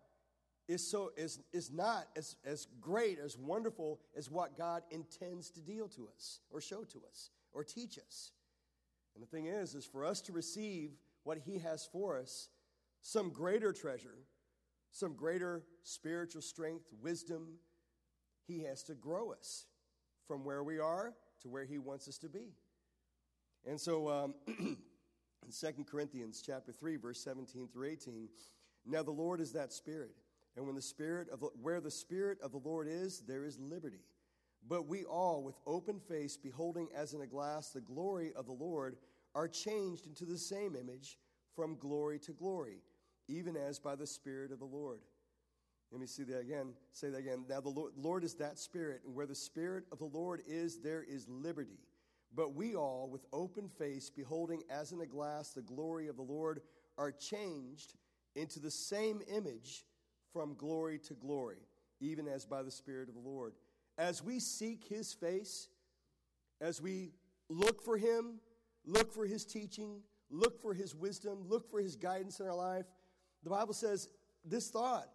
is 0.68 0.86
so 0.86 1.12
is, 1.16 1.40
is 1.54 1.72
not 1.72 2.08
as, 2.18 2.36
as 2.44 2.68
great, 2.82 3.18
as 3.18 3.38
wonderful 3.38 4.02
as 4.18 4.30
what 4.30 4.58
God 4.58 4.84
intends 4.92 5.50
to 5.52 5.62
deal 5.62 5.88
to 5.88 6.10
us 6.14 6.42
or 6.50 6.60
show 6.60 6.84
to 6.84 7.02
us 7.10 7.30
or 7.54 7.64
teach 7.64 7.98
us. 7.98 8.32
And 9.16 9.24
the 9.24 9.28
thing 9.28 9.48
is, 9.48 9.76
is 9.76 9.86
for 9.86 10.06
us 10.06 10.22
to 10.22 10.32
receive 10.32 10.92
what 11.24 11.38
He 11.38 11.60
has 11.60 11.86
for 11.92 12.18
us, 12.18 12.50
some 13.02 13.30
greater 13.30 13.74
treasure, 13.74 14.18
some 14.92 15.14
greater 15.14 15.64
spiritual 15.84 16.42
strength, 16.42 16.92
wisdom, 17.02 17.56
He 18.48 18.64
has 18.64 18.84
to 18.84 18.96
grow 18.96 19.32
us 19.32 19.66
from 20.28 20.44
where 20.44 20.64
we 20.64 20.80
are 20.80 21.14
to 21.42 21.50
where 21.50 21.66
He 21.66 21.78
wants 21.78 22.08
us 22.08 22.18
to 22.20 22.30
be. 22.30 22.54
And 23.68 23.80
so, 23.80 24.10
um, 24.10 24.36
in 24.48 24.78
2 25.52 25.84
Corinthians 25.84 26.42
chapter 26.46 26.72
3, 26.72 26.98
verse 26.98 27.24
17 27.24 27.68
through 27.72 27.86
18, 27.86 28.30
now 28.86 29.04
the 29.04 29.12
Lord 29.12 29.40
is 29.40 29.52
that 29.54 29.72
Spirit. 29.72 30.16
And 30.56 30.66
when 30.66 30.76
the 30.76 30.82
Spirit 30.82 31.30
of 31.30 31.44
where 31.62 31.80
the 31.80 31.92
Spirit 31.92 32.40
of 32.42 32.52
the 32.52 32.58
Lord 32.58 32.88
is, 32.90 33.22
there 33.22 33.46
is 33.46 33.60
liberty. 33.60 34.02
But 34.68 34.88
we 34.88 35.04
all, 35.04 35.44
with 35.44 35.56
open 35.66 36.00
face, 36.00 36.38
beholding 36.38 36.88
as 36.96 37.14
in 37.14 37.22
a 37.22 37.28
glass 37.28 37.70
the 37.70 37.82
glory 37.82 38.32
of 38.36 38.46
the 38.46 38.52
Lord, 38.52 38.98
are 39.34 39.48
changed 39.48 40.06
into 40.06 40.26
the 40.26 40.38
same 40.38 40.76
image 40.76 41.18
from 41.56 41.78
glory 41.78 42.20
to 42.20 42.32
glory, 42.32 42.78
even 43.28 43.58
as 43.58 43.80
by 43.80 43.96
the 43.96 44.08
Spirit 44.08 44.52
of 44.52 44.60
the 44.60 44.66
Lord. 44.66 45.00
Let 45.92 46.00
me 46.00 46.08
see 46.08 46.24
that 46.24 46.40
again. 46.40 46.74
Say 46.92 47.10
that 47.10 47.18
again. 47.18 47.46
Now, 47.50 47.60
the 47.60 47.92
Lord, 47.98 48.24
is 48.24 48.36
that 48.36 48.60
Spirit, 48.60 49.02
and 49.06 49.16
where 49.16 49.26
the 49.26 49.36
Spirit 49.36 49.86
of 49.92 50.00
the 50.00 50.06
Lord 50.06 50.42
is, 50.48 50.80
there 50.80 51.04
is 51.04 51.28
liberty. 51.28 51.80
But 52.34 52.56
we 52.56 52.76
all, 52.76 53.10
with 53.12 53.26
open 53.34 53.68
face, 53.68 54.10
beholding 54.10 54.62
as 54.70 54.94
in 54.94 55.02
a 55.02 55.06
glass 55.06 55.50
the 55.50 55.62
glory 55.62 56.08
of 56.08 56.16
the 56.16 56.22
Lord, 56.22 56.62
are 56.98 57.12
changed 57.12 57.96
into 58.36 58.60
the 58.60 58.72
same 58.72 59.22
image 59.28 59.86
from 60.32 60.56
glory 60.56 60.98
to 61.00 61.14
glory, 61.16 61.58
even 62.00 62.28
as 62.28 62.46
by 62.46 62.64
the 62.64 62.72
Spirit 62.72 63.10
of 63.10 63.16
the 63.16 63.20
Lord 63.20 63.54
as 64.02 64.24
we 64.24 64.40
seek 64.40 64.84
his 64.84 65.14
face, 65.14 65.70
as 66.60 66.82
we 66.82 67.12
look 67.50 67.84
for 67.84 67.98
him, 67.98 68.40
look 68.84 69.14
for 69.14 69.28
his 69.28 69.46
teaching, 69.46 70.02
look 70.32 70.60
for 70.60 70.74
his 70.74 70.96
wisdom, 70.96 71.44
look 71.48 71.70
for 71.70 71.80
his 71.80 71.96
guidance 71.96 72.40
in 72.40 72.48
our 72.48 72.56
life, 72.56 72.88
the 73.44 73.52
Bible 73.52 73.76
says 73.76 74.10
this 74.44 74.72
thought. 74.72 75.08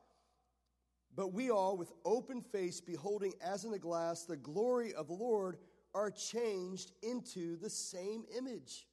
But 1.16 1.32
we 1.32 1.50
all, 1.50 1.76
with 1.76 1.92
open 2.04 2.40
face, 2.40 2.80
beholding 2.80 3.32
as 3.40 3.64
in 3.64 3.74
a 3.74 3.78
glass 3.78 4.22
the 4.22 4.36
glory 4.36 4.94
of 4.94 5.08
the 5.08 5.14
Lord, 5.14 5.56
are 5.92 6.12
changed 6.12 6.92
into 7.02 7.56
the 7.56 7.70
same 7.70 8.22
image. 8.38 8.86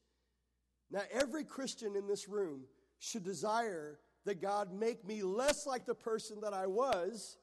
Now, 0.89 1.01
every 1.11 1.43
Christian 1.43 1.95
in 1.95 2.07
this 2.07 2.27
room 2.27 2.61
should 2.97 3.23
desire 3.23 3.99
that 4.25 4.41
God 4.41 4.73
make 4.73 5.05
me 5.05 5.21
less 5.21 5.67
like 5.67 5.85
the 5.85 5.93
person 5.93 6.41
that 6.41 6.53
I 6.53 6.65
was 6.65 7.37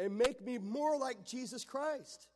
and 0.00 0.16
make 0.16 0.40
me 0.42 0.56
more 0.56 0.96
like 0.96 1.26
Jesus 1.26 1.64
Christ. 1.64 2.28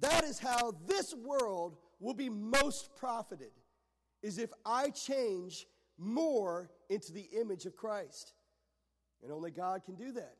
That 0.00 0.24
is 0.24 0.38
how 0.38 0.72
this 0.86 1.14
world 1.14 1.76
will 2.00 2.14
be 2.14 2.30
most 2.30 2.96
profited 2.96 3.52
is 4.22 4.38
if 4.38 4.50
I 4.64 4.88
change 4.90 5.66
more 5.98 6.70
into 6.88 7.12
the 7.12 7.28
image 7.38 7.66
of 7.66 7.76
Christ. 7.76 8.32
And 9.22 9.30
only 9.30 9.50
God 9.50 9.84
can 9.84 9.96
do 9.96 10.12
that. 10.12 10.36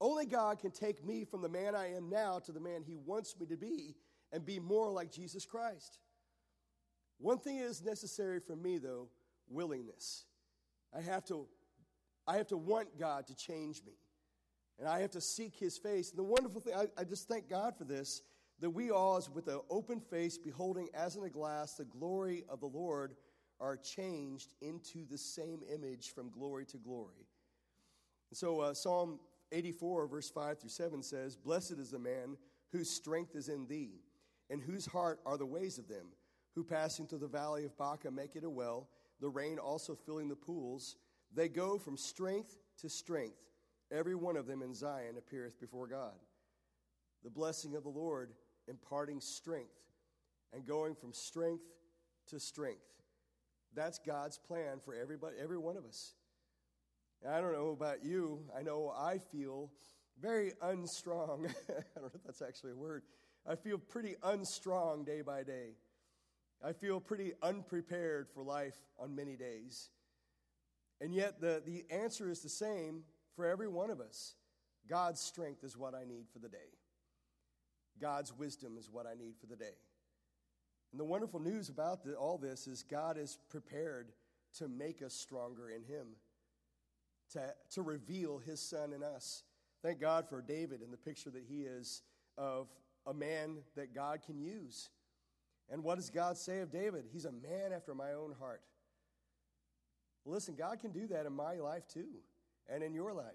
Only 0.00 0.26
God 0.26 0.58
can 0.58 0.72
take 0.72 1.04
me 1.06 1.24
from 1.24 1.42
the 1.42 1.48
man 1.48 1.76
I 1.76 1.94
am 1.94 2.10
now 2.10 2.40
to 2.40 2.50
the 2.50 2.60
man 2.60 2.82
he 2.82 2.96
wants 2.96 3.36
me 3.38 3.46
to 3.46 3.56
be 3.56 3.94
and 4.32 4.44
be 4.44 4.58
more 4.58 4.90
like 4.90 5.12
Jesus 5.12 5.46
Christ. 5.46 5.98
One 7.18 7.38
thing 7.38 7.58
is 7.58 7.84
necessary 7.84 8.40
for 8.40 8.56
me 8.56 8.78
though, 8.78 9.08
willingness. 9.48 10.24
I 10.94 11.00
have 11.00 11.24
to 11.26 11.46
I 12.26 12.36
have 12.36 12.48
to 12.48 12.56
want 12.56 12.98
God 12.98 13.28
to 13.28 13.36
change 13.36 13.82
me. 13.86 13.92
And 14.82 14.90
I 14.90 14.98
have 14.98 15.12
to 15.12 15.20
seek 15.20 15.54
his 15.54 15.78
face. 15.78 16.10
And 16.10 16.18
the 16.18 16.24
wonderful 16.24 16.60
thing, 16.60 16.74
I, 16.74 16.86
I 16.98 17.04
just 17.04 17.28
thank 17.28 17.48
God 17.48 17.76
for 17.76 17.84
this, 17.84 18.22
that 18.58 18.70
we 18.70 18.90
all, 18.90 19.16
as 19.16 19.30
with 19.30 19.46
an 19.46 19.60
open 19.70 20.00
face, 20.00 20.36
beholding 20.36 20.88
as 20.92 21.14
in 21.14 21.22
a 21.22 21.28
glass 21.28 21.74
the 21.74 21.84
glory 21.84 22.42
of 22.48 22.58
the 22.58 22.66
Lord, 22.66 23.14
are 23.60 23.76
changed 23.76 24.54
into 24.60 25.06
the 25.08 25.16
same 25.16 25.60
image 25.72 26.12
from 26.12 26.30
glory 26.30 26.64
to 26.64 26.78
glory. 26.78 27.28
And 28.30 28.36
so 28.36 28.58
uh, 28.58 28.74
Psalm 28.74 29.20
84, 29.52 30.08
verse 30.08 30.28
5 30.28 30.58
through 30.58 30.70
7 30.70 31.00
says, 31.00 31.36
Blessed 31.36 31.78
is 31.78 31.92
the 31.92 32.00
man 32.00 32.36
whose 32.72 32.90
strength 32.90 33.36
is 33.36 33.48
in 33.48 33.68
thee, 33.68 34.00
and 34.50 34.60
whose 34.60 34.84
heart 34.84 35.20
are 35.24 35.38
the 35.38 35.46
ways 35.46 35.78
of 35.78 35.86
them, 35.86 36.06
who 36.56 36.64
passing 36.64 37.06
through 37.06 37.20
the 37.20 37.28
valley 37.28 37.64
of 37.66 37.78
Baca 37.78 38.10
make 38.10 38.34
it 38.34 38.42
a 38.42 38.50
well, 38.50 38.88
the 39.20 39.28
rain 39.28 39.60
also 39.60 39.94
filling 39.94 40.28
the 40.28 40.34
pools. 40.34 40.96
They 41.32 41.48
go 41.48 41.78
from 41.78 41.96
strength 41.96 42.58
to 42.78 42.88
strength. 42.88 43.51
Every 43.92 44.14
one 44.14 44.36
of 44.36 44.46
them 44.46 44.62
in 44.62 44.74
Zion 44.74 45.16
appeareth 45.18 45.60
before 45.60 45.86
God. 45.86 46.14
The 47.22 47.30
blessing 47.30 47.76
of 47.76 47.82
the 47.82 47.90
Lord 47.90 48.30
imparting 48.68 49.20
strength 49.20 49.78
and 50.52 50.66
going 50.66 50.94
from 50.94 51.12
strength 51.12 51.64
to 52.28 52.40
strength. 52.40 52.80
That's 53.74 53.98
God's 53.98 54.38
plan 54.38 54.80
for 54.84 54.94
everybody, 54.94 55.36
every 55.40 55.58
one 55.58 55.76
of 55.76 55.84
us. 55.84 56.14
And 57.22 57.32
I 57.32 57.40
don't 57.40 57.52
know 57.52 57.70
about 57.70 58.04
you. 58.04 58.40
I 58.56 58.62
know 58.62 58.92
I 58.96 59.18
feel 59.18 59.70
very 60.20 60.52
unstrong. 60.62 61.46
I 61.68 61.72
don't 61.94 62.04
know 62.04 62.10
if 62.14 62.24
that's 62.24 62.42
actually 62.42 62.72
a 62.72 62.76
word. 62.76 63.02
I 63.46 63.56
feel 63.56 63.78
pretty 63.78 64.16
unstrong 64.22 65.04
day 65.04 65.22
by 65.22 65.42
day. 65.42 65.70
I 66.64 66.72
feel 66.72 67.00
pretty 67.00 67.32
unprepared 67.42 68.28
for 68.32 68.42
life 68.42 68.76
on 68.98 69.16
many 69.16 69.36
days. 69.36 69.90
And 71.00 71.12
yet, 71.12 71.40
the, 71.40 71.62
the 71.66 71.84
answer 71.90 72.30
is 72.30 72.40
the 72.40 72.48
same 72.48 73.02
for 73.34 73.46
every 73.46 73.68
one 73.68 73.90
of 73.90 74.00
us 74.00 74.34
God's 74.88 75.20
strength 75.20 75.62
is 75.62 75.76
what 75.76 75.94
I 75.94 76.04
need 76.04 76.26
for 76.32 76.38
the 76.38 76.48
day, 76.48 76.76
God's 78.00 78.36
wisdom 78.36 78.76
is 78.78 78.90
what 78.90 79.06
I 79.06 79.14
need 79.14 79.34
for 79.40 79.46
the 79.46 79.56
day. 79.56 79.76
And 80.90 81.00
the 81.00 81.04
wonderful 81.04 81.40
news 81.40 81.68
about 81.68 82.04
the, 82.04 82.14
all 82.14 82.36
this 82.36 82.66
is 82.66 82.82
God 82.82 83.16
is 83.16 83.38
prepared 83.48 84.12
to 84.58 84.68
make 84.68 85.00
us 85.00 85.14
stronger 85.14 85.70
in 85.70 85.82
Him, 85.84 86.08
to, 87.32 87.54
to 87.70 87.82
reveal 87.82 88.38
His 88.38 88.60
Son 88.60 88.92
in 88.92 89.02
us. 89.02 89.44
Thank 89.82 90.00
God 90.00 90.28
for 90.28 90.40
David 90.40 90.80
and 90.80 90.92
the 90.92 90.96
picture 90.96 91.30
that 91.30 91.44
he 91.48 91.62
is 91.62 92.02
of 92.38 92.68
a 93.04 93.12
man 93.12 93.58
that 93.74 93.94
God 93.94 94.20
can 94.24 94.38
use. 94.38 94.90
And 95.70 95.82
what 95.82 95.96
does 95.96 96.08
God 96.08 96.36
say 96.36 96.60
of 96.60 96.70
David? 96.70 97.06
He's 97.12 97.24
a 97.24 97.32
man 97.32 97.72
after 97.74 97.94
my 97.94 98.12
own 98.12 98.34
heart. 98.38 98.62
Listen, 100.24 100.54
God 100.54 100.78
can 100.78 100.92
do 100.92 101.08
that 101.08 101.26
in 101.26 101.32
my 101.32 101.54
life 101.56 101.88
too, 101.88 102.20
and 102.68 102.82
in 102.82 102.94
your 102.94 103.12
life. 103.12 103.26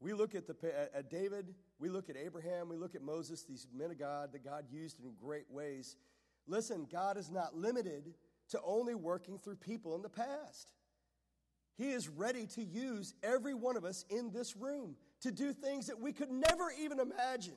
We 0.00 0.12
look 0.12 0.34
at, 0.34 0.46
the, 0.46 0.54
at 0.94 1.10
David, 1.10 1.54
we 1.78 1.88
look 1.88 2.10
at 2.10 2.16
Abraham, 2.16 2.68
we 2.68 2.76
look 2.76 2.94
at 2.94 3.02
Moses, 3.02 3.44
these 3.44 3.66
men 3.74 3.90
of 3.90 3.98
God 3.98 4.32
that 4.32 4.44
God 4.44 4.66
used 4.70 5.00
in 5.00 5.12
great 5.14 5.50
ways. 5.50 5.96
Listen, 6.46 6.86
God 6.90 7.16
is 7.16 7.30
not 7.30 7.56
limited 7.56 8.14
to 8.50 8.60
only 8.64 8.94
working 8.94 9.38
through 9.38 9.56
people 9.56 9.94
in 9.94 10.02
the 10.02 10.10
past. 10.10 10.72
He 11.76 11.90
is 11.90 12.08
ready 12.08 12.46
to 12.48 12.62
use 12.62 13.14
every 13.22 13.54
one 13.54 13.76
of 13.76 13.84
us 13.84 14.04
in 14.10 14.30
this 14.30 14.56
room 14.56 14.96
to 15.22 15.32
do 15.32 15.52
things 15.52 15.86
that 15.86 15.98
we 15.98 16.12
could 16.12 16.30
never 16.30 16.70
even 16.78 17.00
imagine. 17.00 17.56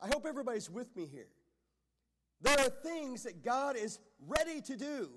I 0.00 0.08
hope 0.08 0.26
everybody's 0.26 0.68
with 0.68 0.94
me 0.96 1.06
here. 1.06 1.28
There 2.40 2.58
are 2.58 2.68
things 2.68 3.22
that 3.22 3.44
God 3.44 3.76
is 3.76 4.00
ready 4.26 4.60
to 4.62 4.76
do 4.76 5.10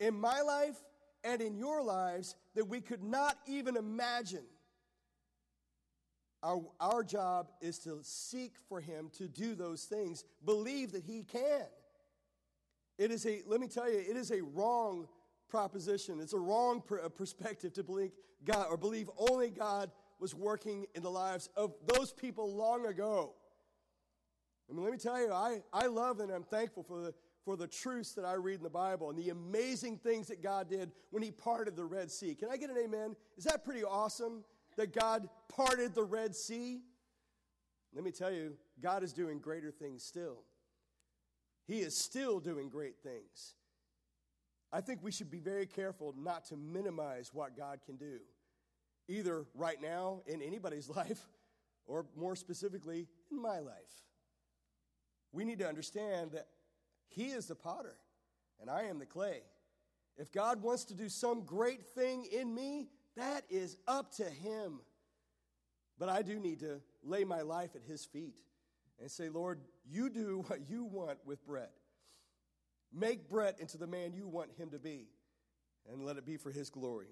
in 0.00 0.14
my 0.14 0.42
life 0.42 0.76
and 1.24 1.40
in 1.40 1.56
your 1.56 1.82
lives 1.82 2.34
that 2.54 2.66
we 2.66 2.80
could 2.80 3.02
not 3.02 3.38
even 3.46 3.76
imagine. 3.76 4.44
Our, 6.42 6.62
our 6.80 7.04
job 7.04 7.50
is 7.60 7.78
to 7.80 8.00
seek 8.02 8.54
for 8.68 8.80
Him 8.80 9.10
to 9.18 9.28
do 9.28 9.54
those 9.54 9.84
things, 9.84 10.24
believe 10.44 10.92
that 10.92 11.04
He 11.04 11.22
can. 11.22 11.66
It 12.98 13.10
is 13.10 13.26
a, 13.26 13.42
let 13.46 13.60
me 13.60 13.68
tell 13.68 13.90
you, 13.90 13.98
it 13.98 14.16
is 14.16 14.30
a 14.30 14.42
wrong 14.42 15.06
proposition. 15.48 16.18
It's 16.20 16.32
a 16.32 16.38
wrong 16.38 16.80
per, 16.80 17.08
perspective 17.10 17.72
to 17.74 17.84
believe 17.84 18.10
God 18.44 18.66
or 18.70 18.76
believe 18.76 19.08
only 19.16 19.50
God 19.50 19.90
was 20.18 20.34
working 20.34 20.86
in 20.94 21.02
the 21.02 21.10
lives 21.10 21.48
of 21.56 21.74
those 21.86 22.12
people 22.12 22.54
long 22.54 22.86
ago. 22.86 23.34
I 24.70 24.74
mean, 24.74 24.82
let 24.82 24.92
me 24.92 24.98
tell 24.98 25.20
you, 25.20 25.32
I, 25.32 25.62
I 25.72 25.86
love 25.86 26.20
and 26.20 26.30
I'm 26.30 26.44
thankful 26.44 26.82
for 26.82 27.02
the, 27.02 27.14
for 27.44 27.56
the 27.56 27.66
truths 27.66 28.12
that 28.12 28.24
I 28.24 28.34
read 28.34 28.56
in 28.56 28.62
the 28.62 28.70
Bible 28.70 29.10
and 29.10 29.18
the 29.18 29.30
amazing 29.30 29.98
things 29.98 30.28
that 30.28 30.42
God 30.42 30.68
did 30.68 30.92
when 31.10 31.22
He 31.22 31.30
parted 31.30 31.76
the 31.76 31.84
Red 31.84 32.10
Sea. 32.10 32.34
Can 32.34 32.48
I 32.50 32.56
get 32.56 32.70
an 32.70 32.76
amen? 32.78 33.16
Is 33.36 33.44
that 33.44 33.64
pretty 33.64 33.84
awesome 33.84 34.44
that 34.76 34.92
God 34.92 35.28
parted 35.48 35.94
the 35.94 36.04
Red 36.04 36.34
Sea? 36.34 36.80
Let 37.94 38.04
me 38.04 38.10
tell 38.10 38.32
you, 38.32 38.54
God 38.80 39.02
is 39.02 39.12
doing 39.12 39.38
greater 39.38 39.70
things 39.70 40.02
still. 40.02 40.44
He 41.66 41.80
is 41.80 41.96
still 41.96 42.40
doing 42.40 42.68
great 42.68 42.96
things. 43.02 43.54
I 44.72 44.80
think 44.80 45.00
we 45.02 45.12
should 45.12 45.30
be 45.30 45.40
very 45.40 45.66
careful 45.66 46.14
not 46.16 46.46
to 46.46 46.56
minimize 46.56 47.30
what 47.34 47.56
God 47.56 47.80
can 47.84 47.96
do, 47.96 48.20
either 49.08 49.44
right 49.54 49.80
now 49.80 50.22
in 50.26 50.40
anybody's 50.40 50.88
life 50.96 51.28
or 51.86 52.06
more 52.16 52.36
specifically 52.36 53.06
in 53.30 53.40
my 53.40 53.58
life 53.58 54.02
we 55.32 55.44
need 55.44 55.58
to 55.58 55.68
understand 55.68 56.32
that 56.32 56.46
He 57.14 57.26
is 57.26 57.46
the 57.46 57.54
potter 57.54 57.96
and 58.60 58.70
I 58.70 58.84
am 58.84 58.98
the 58.98 59.06
clay. 59.06 59.42
If 60.16 60.32
God 60.32 60.62
wants 60.62 60.84
to 60.86 60.94
do 60.94 61.08
some 61.08 61.44
great 61.44 61.84
thing 61.86 62.26
in 62.32 62.54
me, 62.54 62.88
that 63.16 63.44
is 63.50 63.76
up 63.88 64.12
to 64.16 64.24
Him. 64.24 64.80
But 65.98 66.08
I 66.08 66.22
do 66.22 66.38
need 66.38 66.60
to 66.60 66.80
lay 67.02 67.24
my 67.24 67.42
life 67.42 67.70
at 67.74 67.82
His 67.82 68.04
feet 68.04 68.40
and 69.00 69.10
say, 69.10 69.28
Lord, 69.28 69.60
you 69.88 70.08
do 70.08 70.44
what 70.48 70.68
you 70.68 70.84
want 70.84 71.18
with 71.26 71.44
Brett. 71.44 71.72
Make 72.94 73.28
Brett 73.28 73.58
into 73.58 73.78
the 73.78 73.86
man 73.86 74.12
you 74.12 74.28
want 74.28 74.50
him 74.58 74.68
to 74.70 74.78
be, 74.78 75.06
and 75.90 76.04
let 76.04 76.18
it 76.18 76.26
be 76.26 76.36
for 76.36 76.50
His 76.50 76.68
glory. 76.68 77.08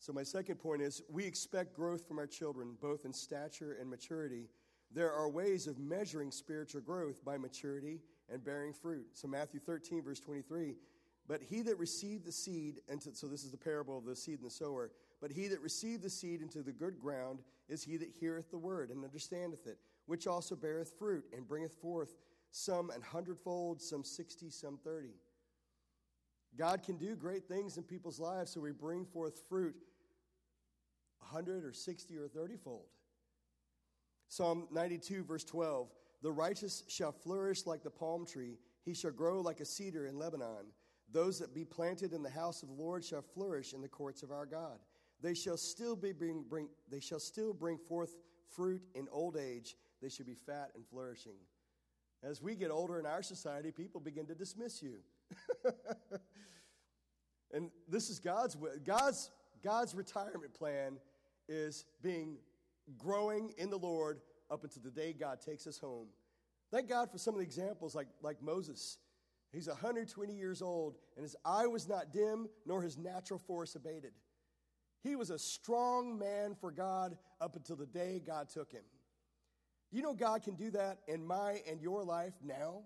So, 0.00 0.12
my 0.12 0.24
second 0.24 0.56
point 0.56 0.82
is 0.82 1.02
we 1.08 1.24
expect 1.24 1.72
growth 1.72 2.06
from 2.06 2.18
our 2.18 2.26
children, 2.26 2.76
both 2.80 3.04
in 3.04 3.12
stature 3.12 3.76
and 3.80 3.88
maturity 3.88 4.48
there 4.90 5.12
are 5.12 5.28
ways 5.28 5.66
of 5.66 5.78
measuring 5.78 6.30
spiritual 6.30 6.80
growth 6.80 7.24
by 7.24 7.36
maturity 7.36 8.00
and 8.32 8.44
bearing 8.44 8.72
fruit. 8.72 9.06
So, 9.12 9.28
Matthew 9.28 9.60
13, 9.60 10.02
verse 10.02 10.20
23 10.20 10.74
But 11.26 11.42
he 11.42 11.62
that 11.62 11.78
received 11.78 12.24
the 12.24 12.32
seed, 12.32 12.80
into, 12.88 13.14
so 13.14 13.26
this 13.26 13.44
is 13.44 13.50
the 13.50 13.56
parable 13.56 13.98
of 13.98 14.04
the 14.04 14.16
seed 14.16 14.38
and 14.38 14.46
the 14.46 14.54
sower, 14.54 14.90
but 15.20 15.30
he 15.30 15.48
that 15.48 15.60
received 15.60 16.02
the 16.02 16.10
seed 16.10 16.42
into 16.42 16.62
the 16.62 16.72
good 16.72 16.98
ground 16.98 17.40
is 17.68 17.82
he 17.82 17.96
that 17.96 18.10
heareth 18.18 18.50
the 18.50 18.58
word 18.58 18.90
and 18.90 19.04
understandeth 19.04 19.66
it, 19.66 19.78
which 20.06 20.26
also 20.26 20.54
beareth 20.54 20.92
fruit 20.98 21.24
and 21.34 21.46
bringeth 21.46 21.74
forth 21.74 22.14
some 22.50 22.90
an 22.90 23.02
hundredfold, 23.02 23.80
some 23.80 24.04
sixty, 24.04 24.50
some 24.50 24.78
thirty. 24.82 25.14
God 26.56 26.82
can 26.82 26.96
do 26.96 27.14
great 27.14 27.46
things 27.46 27.76
in 27.76 27.82
people's 27.82 28.18
lives, 28.18 28.52
so 28.52 28.60
we 28.60 28.72
bring 28.72 29.04
forth 29.04 29.42
fruit 29.48 29.76
a 31.22 31.26
hundred 31.26 31.64
or 31.64 31.72
sixty 31.72 32.16
or 32.16 32.28
thirtyfold. 32.28 32.86
Psalm 34.28 34.68
92, 34.70 35.24
verse 35.24 35.44
12 35.44 35.88
The 36.22 36.32
righteous 36.32 36.82
shall 36.88 37.12
flourish 37.12 37.66
like 37.66 37.82
the 37.82 37.90
palm 37.90 38.26
tree, 38.26 38.58
he 38.84 38.94
shall 38.94 39.10
grow 39.10 39.40
like 39.40 39.60
a 39.60 39.64
cedar 39.64 40.06
in 40.06 40.18
Lebanon. 40.18 40.72
Those 41.10 41.38
that 41.38 41.54
be 41.54 41.64
planted 41.64 42.12
in 42.12 42.22
the 42.22 42.30
house 42.30 42.62
of 42.62 42.68
the 42.68 42.74
Lord 42.74 43.04
shall 43.04 43.22
flourish 43.22 43.72
in 43.72 43.80
the 43.80 43.88
courts 43.88 44.22
of 44.22 44.30
our 44.30 44.46
God. 44.46 44.78
They 45.20 45.34
shall 45.34 45.56
still 45.56 45.96
be 45.96 46.12
bring, 46.12 46.44
bring 46.48 46.68
they 46.90 47.00
shall 47.00 47.20
still 47.20 47.52
bring 47.52 47.78
forth 47.78 48.16
fruit 48.54 48.82
in 48.94 49.08
old 49.10 49.36
age. 49.36 49.76
They 50.02 50.08
shall 50.08 50.26
be 50.26 50.34
fat 50.34 50.70
and 50.74 50.86
flourishing. 50.86 51.36
As 52.22 52.42
we 52.42 52.56
get 52.56 52.70
older 52.70 52.98
in 52.98 53.06
our 53.06 53.22
society, 53.22 53.70
people 53.70 54.00
begin 54.00 54.26
to 54.26 54.34
dismiss 54.34 54.82
you. 54.82 54.98
and 57.52 57.70
this 57.88 58.10
is 58.10 58.18
God's 58.18 58.56
God's 58.84 59.30
God's 59.62 59.94
retirement 59.94 60.54
plan 60.54 60.98
is 61.48 61.84
being 62.02 62.38
growing 62.96 63.52
in 63.58 63.70
the 63.70 63.78
Lord 63.78 64.20
up 64.50 64.64
until 64.64 64.82
the 64.82 64.90
day 64.90 65.12
God 65.12 65.40
takes 65.40 65.66
us 65.66 65.78
home. 65.78 66.08
Thank 66.70 66.88
God 66.88 67.10
for 67.10 67.18
some 67.18 67.34
of 67.34 67.38
the 67.38 67.46
examples 67.46 67.94
like, 67.94 68.08
like 68.22 68.42
Moses. 68.42 68.98
He's 69.52 69.68
120 69.68 70.34
years 70.34 70.60
old, 70.60 70.96
and 71.16 71.22
his 71.22 71.36
eye 71.44 71.66
was 71.66 71.88
not 71.88 72.12
dim, 72.12 72.48
nor 72.66 72.82
his 72.82 72.98
natural 72.98 73.38
force 73.38 73.74
abated. 73.74 74.12
He 75.02 75.16
was 75.16 75.30
a 75.30 75.38
strong 75.38 76.18
man 76.18 76.54
for 76.60 76.70
God 76.70 77.16
up 77.40 77.56
until 77.56 77.76
the 77.76 77.86
day 77.86 78.20
God 78.24 78.48
took 78.48 78.72
him. 78.72 78.82
You 79.90 80.02
know, 80.02 80.12
God 80.12 80.42
can 80.42 80.54
do 80.54 80.70
that 80.72 80.98
in 81.08 81.26
my 81.26 81.62
and 81.68 81.80
your 81.80 82.04
life 82.04 82.34
now. 82.44 82.82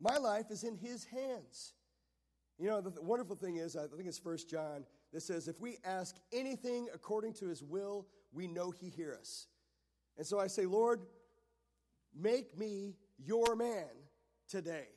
My 0.00 0.18
life 0.18 0.50
is 0.50 0.62
in 0.62 0.76
His 0.76 1.04
hands. 1.04 1.72
You 2.58 2.68
know, 2.68 2.80
the 2.80 3.00
wonderful 3.02 3.36
thing 3.36 3.56
is, 3.56 3.76
I 3.76 3.86
think 3.86 4.06
it's 4.06 4.18
First 4.18 4.48
John 4.48 4.84
that 5.12 5.22
says, 5.22 5.48
if 5.48 5.60
we 5.60 5.78
ask 5.84 6.16
anything 6.32 6.88
according 6.94 7.34
to 7.34 7.48
His 7.48 7.62
will, 7.62 8.06
we 8.32 8.46
know 8.46 8.70
He 8.70 8.88
hears 8.90 9.18
us. 9.18 9.46
And 10.16 10.26
so 10.26 10.38
I 10.38 10.46
say, 10.46 10.66
Lord, 10.66 11.00
make 12.14 12.56
me 12.58 12.94
your 13.18 13.56
man 13.56 13.88
today. 14.48 14.88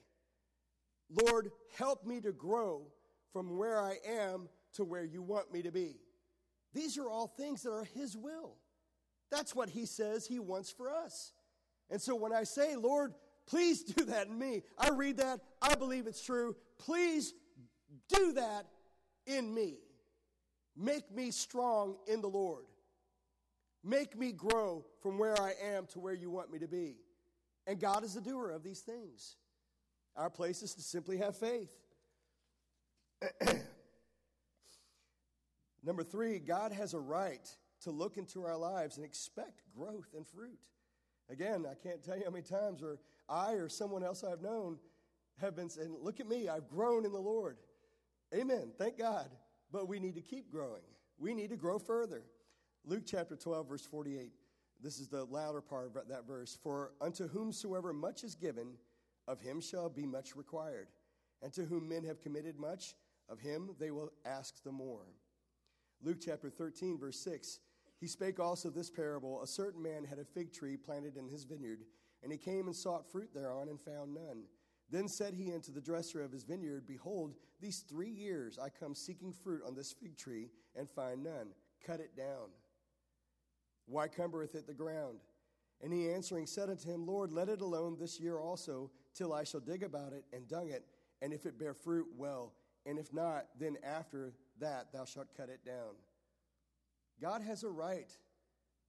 Lord, 1.10 1.52
help 1.78 2.06
me 2.06 2.22
to 2.22 2.32
grow 2.32 2.88
from 3.34 3.58
where 3.58 3.80
I 3.80 3.98
am 4.08 4.48
to 4.74 4.84
where 4.84 5.04
you 5.04 5.22
want 5.22 5.52
me 5.52 5.62
to 5.64 5.72
be. 5.72 5.98
These 6.74 6.98
are 6.98 7.10
all 7.10 7.28
things 7.28 7.64
that 7.64 7.72
are 7.72 7.84
His 7.84 8.16
will. 8.16 8.56
That's 9.32 9.56
what 9.56 9.70
He 9.70 9.86
says 9.86 10.26
He 10.26 10.40
wants 10.40 10.72
for 10.72 10.90
us. 10.90 11.34
And 11.90 12.02
so 12.02 12.16
when 12.16 12.34
I 12.34 12.44
say, 12.44 12.76
Lord, 12.76 13.14
please 13.48 13.84
do 13.84 14.06
that 14.06 14.28
in 14.28 14.38
me, 14.38 14.64
I 14.78 14.90
read 14.90 15.18
that, 15.18 15.40
I 15.62 15.76
believe 15.76 16.08
it's 16.08 16.24
true. 16.24 16.56
Please 16.78 17.34
do 18.08 18.34
that 18.34 18.68
in 19.26 19.54
me. 19.54 19.78
Make 20.78 21.12
me 21.12 21.32
strong 21.32 21.98
in 22.08 22.22
the 22.22 22.30
Lord. 22.30 22.66
Make 23.84 24.18
me 24.18 24.32
grow 24.32 24.86
from 25.02 25.18
where 25.18 25.40
I 25.40 25.54
am 25.74 25.86
to 25.88 26.00
where 26.00 26.14
you 26.14 26.30
want 26.30 26.52
me 26.52 26.60
to 26.60 26.68
be. 26.68 26.98
And 27.66 27.80
God 27.80 28.04
is 28.04 28.14
the 28.16 28.22
doer 28.22 28.52
of 28.52 28.64
these 28.64 28.82
things. 28.82 29.36
Our 30.16 30.30
place 30.30 30.62
is 30.64 30.74
to 30.76 30.82
simply 30.82 31.18
have 31.18 31.38
faith. 31.38 31.70
Number 35.84 36.04
three, 36.04 36.40
God 36.40 36.72
has 36.72 36.94
a 36.94 37.00
right 37.00 37.48
to 37.82 37.92
look 37.92 38.18
into 38.18 38.44
our 38.44 38.58
lives 38.58 38.98
and 38.98 39.06
expect 39.06 39.62
growth 39.76 40.14
and 40.16 40.28
fruit. 40.28 40.60
Again, 41.30 41.66
I 41.70 41.76
can't 41.76 42.04
tell 42.04 42.18
you 42.18 42.24
how 42.26 42.32
many 42.32 42.44
times 42.44 42.82
where 42.82 42.98
I 43.30 43.54
or 43.54 43.70
someone 43.70 44.04
else 44.04 44.24
I've 44.24 44.42
known 44.42 44.78
have 45.40 45.56
been 45.56 45.70
saying, 45.70 45.96
Look 46.02 46.20
at 46.20 46.28
me, 46.28 46.50
I've 46.50 46.68
grown 46.68 47.06
in 47.06 47.12
the 47.12 47.20
Lord. 47.20 47.58
Amen. 48.34 48.72
Thank 48.78 48.98
God. 48.98 49.30
But 49.72 49.88
we 49.88 50.00
need 50.00 50.16
to 50.16 50.22
keep 50.22 50.52
growing. 50.52 50.82
We 51.18 51.34
need 51.34 51.52
to 51.52 51.56
grow 51.56 51.80
further. 51.80 52.24
Luke 52.86 53.04
chapter 53.06 53.36
12, 53.36 53.68
verse 53.68 53.86
48. 53.86 54.32
This 54.82 55.00
is 55.00 55.08
the 55.10 55.26
louder 55.26 55.62
part 55.62 55.88
of 55.88 56.08
that 56.08 56.26
verse. 56.26 56.58
For 56.62 56.94
unto 57.02 57.28
whomsoever 57.28 57.94
much 57.94 58.24
is 58.24 58.36
given, 58.36 58.74
of 59.28 59.42
him 59.42 59.62
shall 59.62 59.90
be 59.90 60.06
much 60.06 60.36
required. 60.36 60.88
And 61.42 61.54
to 61.54 61.66
whom 61.66 61.88
men 61.88 62.04
have 62.06 62.22
committed 62.22 62.58
much, 62.58 62.96
of 63.30 63.40
him 63.40 63.72
they 63.80 63.92
will 63.92 64.12
ask 64.26 64.64
the 64.64 64.72
more. 64.72 65.06
Luke 66.02 66.18
chapter 66.20 66.50
13, 66.50 66.98
verse 66.98 67.20
6. 67.20 67.60
He 68.00 68.08
spake 68.08 68.40
also 68.40 68.70
this 68.70 68.90
parable 68.90 69.42
A 69.44 69.48
certain 69.48 69.84
man 69.84 70.06
had 70.06 70.20
a 70.20 70.26
fig 70.26 70.54
tree 70.54 70.78
planted 70.78 71.18
in 71.18 71.28
his 71.28 71.44
vineyard, 71.44 71.84
and 72.24 72.32
he 72.32 72.38
came 72.38 72.68
and 72.68 72.76
sought 72.76 73.12
fruit 73.12 73.30
thereon, 73.34 73.68
and 73.68 73.80
found 73.80 74.14
none. 74.14 74.44
Then 74.90 75.08
said 75.08 75.34
he 75.34 75.54
unto 75.54 75.72
the 75.72 75.82
dresser 75.82 76.24
of 76.24 76.32
his 76.32 76.44
vineyard, 76.44 76.88
Behold, 76.88 77.36
these 77.60 77.80
three 77.80 78.10
years 78.10 78.58
I 78.58 78.70
come 78.70 78.96
seeking 78.96 79.34
fruit 79.34 79.62
on 79.68 79.76
this 79.76 79.92
fig 79.92 80.18
tree, 80.18 80.50
and 80.76 80.90
find 80.90 81.24
none. 81.24 81.50
Cut 81.86 82.00
it 82.00 82.16
down. 82.16 82.50
Why 83.90 84.08
cumbereth 84.08 84.56
it 84.56 84.68
the 84.68 84.74
ground? 84.74 85.20
And 85.82 85.92
he 85.92 86.10
answering 86.10 86.46
said 86.46 86.70
unto 86.70 86.90
him, 86.90 87.06
Lord, 87.06 87.32
let 87.32 87.50
it 87.50 87.62
alone 87.62 87.98
this 88.00 88.20
year 88.20 88.38
also, 88.38 88.92
till 89.16 89.34
I 89.34 89.44
shall 89.44 89.60
dig 89.60 89.82
about 89.84 90.14
it 90.14 90.26
and 90.32 90.48
dung 90.48 90.70
it, 90.70 90.86
and 91.22 91.34
if 91.34 91.46
it 91.46 91.58
bear 91.58 91.74
fruit, 91.74 92.08
well, 92.16 92.54
and 92.86 93.00
if 93.00 93.14
not, 93.14 93.46
then 93.60 93.78
after 93.84 94.34
that 94.60 94.92
thou 94.94 95.06
shalt 95.06 95.36
cut 95.36 95.50
it 95.50 95.66
down. 95.66 95.96
God 97.22 97.42
has 97.42 97.64
a 97.64 97.70
right 97.70 98.12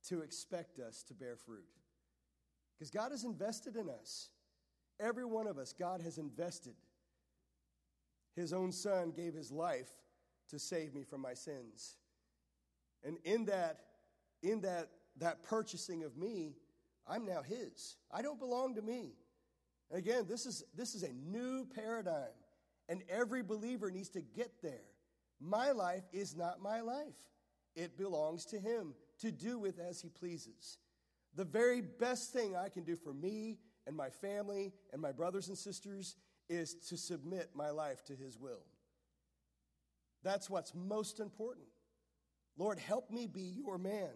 to 0.09 0.21
expect 0.21 0.79
us 0.79 1.03
to 1.05 1.15
bear 1.15 1.37
fruit 1.37 1.65
because 2.77 2.91
God 2.91 3.11
has 3.11 3.25
invested 3.25 3.77
in 3.77 3.89
us. 3.89 4.29
Every 4.99 5.25
one 5.25 5.47
of 5.47 5.59
us, 5.59 5.73
God 5.73 6.03
has 6.03 6.19
invested. 6.19 6.75
His 8.37 8.53
own 8.53 8.71
son 8.71 9.13
gave 9.15 9.35
his 9.35 9.51
life 9.51 9.91
to 10.51 10.59
save 10.59 10.95
me 10.95 11.03
from 11.03 11.21
my 11.21 11.35
sins. 11.35 11.97
And 13.05 13.19
in 13.25 13.47
that, 13.47 13.81
in 14.43 14.61
that, 14.63 14.89
that 15.19 15.43
purchasing 15.43 16.05
of 16.05 16.17
me, 16.17 16.55
I'm 17.07 17.25
now 17.25 17.43
his. 17.43 17.97
I 18.11 18.23
don't 18.23 18.39
belong 18.39 18.75
to 18.77 18.83
me. 18.83 19.13
And 19.91 19.99
again, 19.99 20.27
this 20.29 20.47
is, 20.47 20.65
this 20.77 20.95
is 20.95 21.03
a 21.03 21.13
new 21.13 21.67
paradigm, 21.75 22.35
and 22.89 23.03
every 23.09 23.43
believer 23.43 23.91
needs 23.91 24.11
to 24.11 24.21
get 24.21 24.63
there. 24.63 24.87
My 25.41 25.73
life 25.73 26.05
is 26.13 26.37
not 26.37 26.61
my 26.61 26.81
life, 26.81 27.17
it 27.75 27.97
belongs 27.97 28.45
to 28.47 28.59
him 28.59 28.95
to 29.21 29.31
do 29.31 29.59
with 29.59 29.79
as 29.79 30.01
he 30.01 30.09
pleases. 30.09 30.79
The 31.37 31.45
very 31.45 31.81
best 31.81 32.33
thing 32.33 32.57
I 32.57 32.69
can 32.69 32.85
do 32.85 32.97
for 32.97 33.13
me 33.13 33.59
and 33.87 33.97
my 33.97 34.11
family 34.11 34.73
and 34.93 35.01
my 35.01 35.13
brothers 35.13 35.49
and 35.49 35.57
sisters 35.57 36.17
is 36.49 36.75
to 36.89 36.97
submit 36.97 37.51
my 37.55 37.71
life 37.71 38.05
to 38.07 38.17
his 38.17 38.39
will. 38.39 38.65
That's 40.23 40.51
what's 40.51 40.75
most 40.75 41.21
important. 41.21 41.67
Lord, 42.59 42.79
help 42.79 43.11
me 43.11 43.27
be 43.27 43.43
your 43.43 43.79
man. 43.79 44.11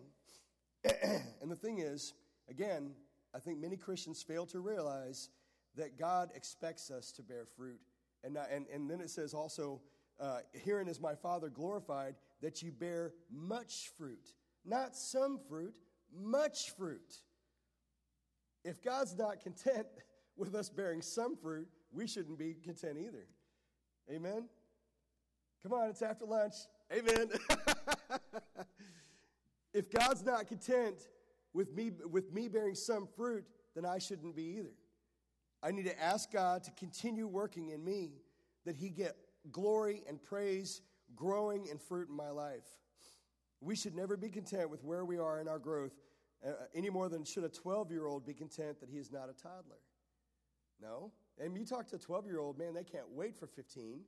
and 1.43 1.51
the 1.51 1.57
thing 1.57 1.79
is, 1.79 2.15
again, 2.49 2.93
I 3.35 3.39
think 3.39 3.59
many 3.59 3.77
Christians 3.77 4.23
fail 4.23 4.47
to 4.47 4.61
realize 4.61 5.31
that 5.77 5.99
God 5.99 6.31
expects 6.35 6.91
us 6.91 7.11
to 7.13 7.23
bear 7.23 7.47
fruit. 7.57 7.81
And, 8.23 8.35
not, 8.35 8.49
and, 8.51 8.67
and 8.73 8.89
then 8.89 9.01
it 9.01 9.11
says 9.11 9.35
also, 9.35 9.81
uh, 10.21 10.39
herein 10.53 10.89
is 10.89 11.01
my 11.01 11.15
Father 11.15 11.49
glorified, 11.49 12.15
that 12.43 12.63
you 12.63 12.71
bear 12.71 13.13
much 13.31 13.91
fruit. 13.97 14.35
Not 14.65 14.97
some 14.97 15.39
fruit, 15.49 15.79
much 16.17 16.71
fruit. 16.77 17.15
If 18.65 18.83
God's 18.83 19.17
not 19.17 19.41
content 19.41 19.87
with 20.37 20.55
us 20.55 20.71
bearing 20.71 21.03
some 21.03 21.37
fruit, 21.37 21.69
we 21.93 22.07
shouldn't 22.07 22.39
be 22.39 22.55
content 22.55 22.99
either. 22.99 23.27
Amen? 24.11 24.49
Come 25.63 25.73
on, 25.73 25.89
it's 25.89 26.03
after 26.03 26.27
lunch. 26.27 26.55
Amen. 26.93 27.31
if 29.75 29.91
God's 29.91 30.25
not 30.25 30.47
content 30.47 31.09
with 31.53 31.75
me, 31.75 31.91
with 32.11 32.33
me 32.33 32.49
bearing 32.49 32.75
some 32.75 33.07
fruit, 33.07 33.45
then 33.75 33.85
I 33.85 33.99
shouldn't 33.99 34.35
be 34.35 34.57
either. 34.59 34.73
I 35.63 35.73
need 35.73 35.87
to 35.87 36.03
ask 36.03 36.31
God 36.33 36.63
to 36.65 36.71
continue 36.73 37.27
working 37.27 37.71
in 37.71 37.85
me 37.85 38.13
that 38.65 38.77
He 38.77 38.89
get 38.89 39.17
glory 39.51 40.03
and 40.09 40.23
praise 40.23 40.81
growing 41.15 41.69
and 41.71 41.81
fruit 41.81 42.09
in 42.09 42.17
my 42.17 42.31
life. 42.31 42.67
We 43.61 43.77
should 43.77 43.95
never 43.95 44.17
be 44.17 44.29
content 44.29 44.71
with 44.71 44.85
where 44.85 45.05
we 45.05 45.19
are 45.19 45.41
in 45.41 45.49
our 45.49 45.59
growth 45.59 45.93
uh, 46.47 46.53
any 46.75 46.91
more 46.91 47.09
than 47.09 47.25
should 47.25 47.45
a 47.45 47.49
12 47.49 47.91
year 47.91 48.07
old 48.07 48.27
be 48.27 48.35
content 48.35 48.81
that 48.81 48.91
he 48.91 48.99
is 48.99 49.11
not 49.11 49.29
a 49.31 49.33
toddler. 49.33 49.81
No. 50.81 51.13
And 51.39 51.57
you 51.57 51.65
talk 51.65 51.89
to 51.89 51.97
a 51.97 51.99
12 51.99 52.27
year 52.27 52.39
old, 52.39 52.59
man, 52.59 52.75
they 52.75 52.85
can't 52.85 53.11
wait 53.11 53.37
for 53.37 53.47
15. 53.47 54.01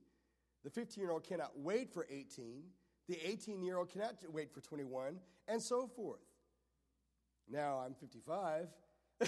The 0.63 0.69
15 0.69 1.01
year 1.01 1.11
old 1.11 1.23
cannot 1.23 1.51
wait 1.57 1.91
for 1.91 2.07
18. 2.09 2.63
The 3.07 3.17
18 3.25 3.63
year 3.63 3.77
old 3.77 3.89
cannot 3.89 4.15
wait 4.29 4.53
for 4.53 4.61
21, 4.61 5.19
and 5.47 5.61
so 5.61 5.87
forth. 5.87 6.19
Now, 7.49 7.81
I'm 7.85 7.93
55. 7.93 8.67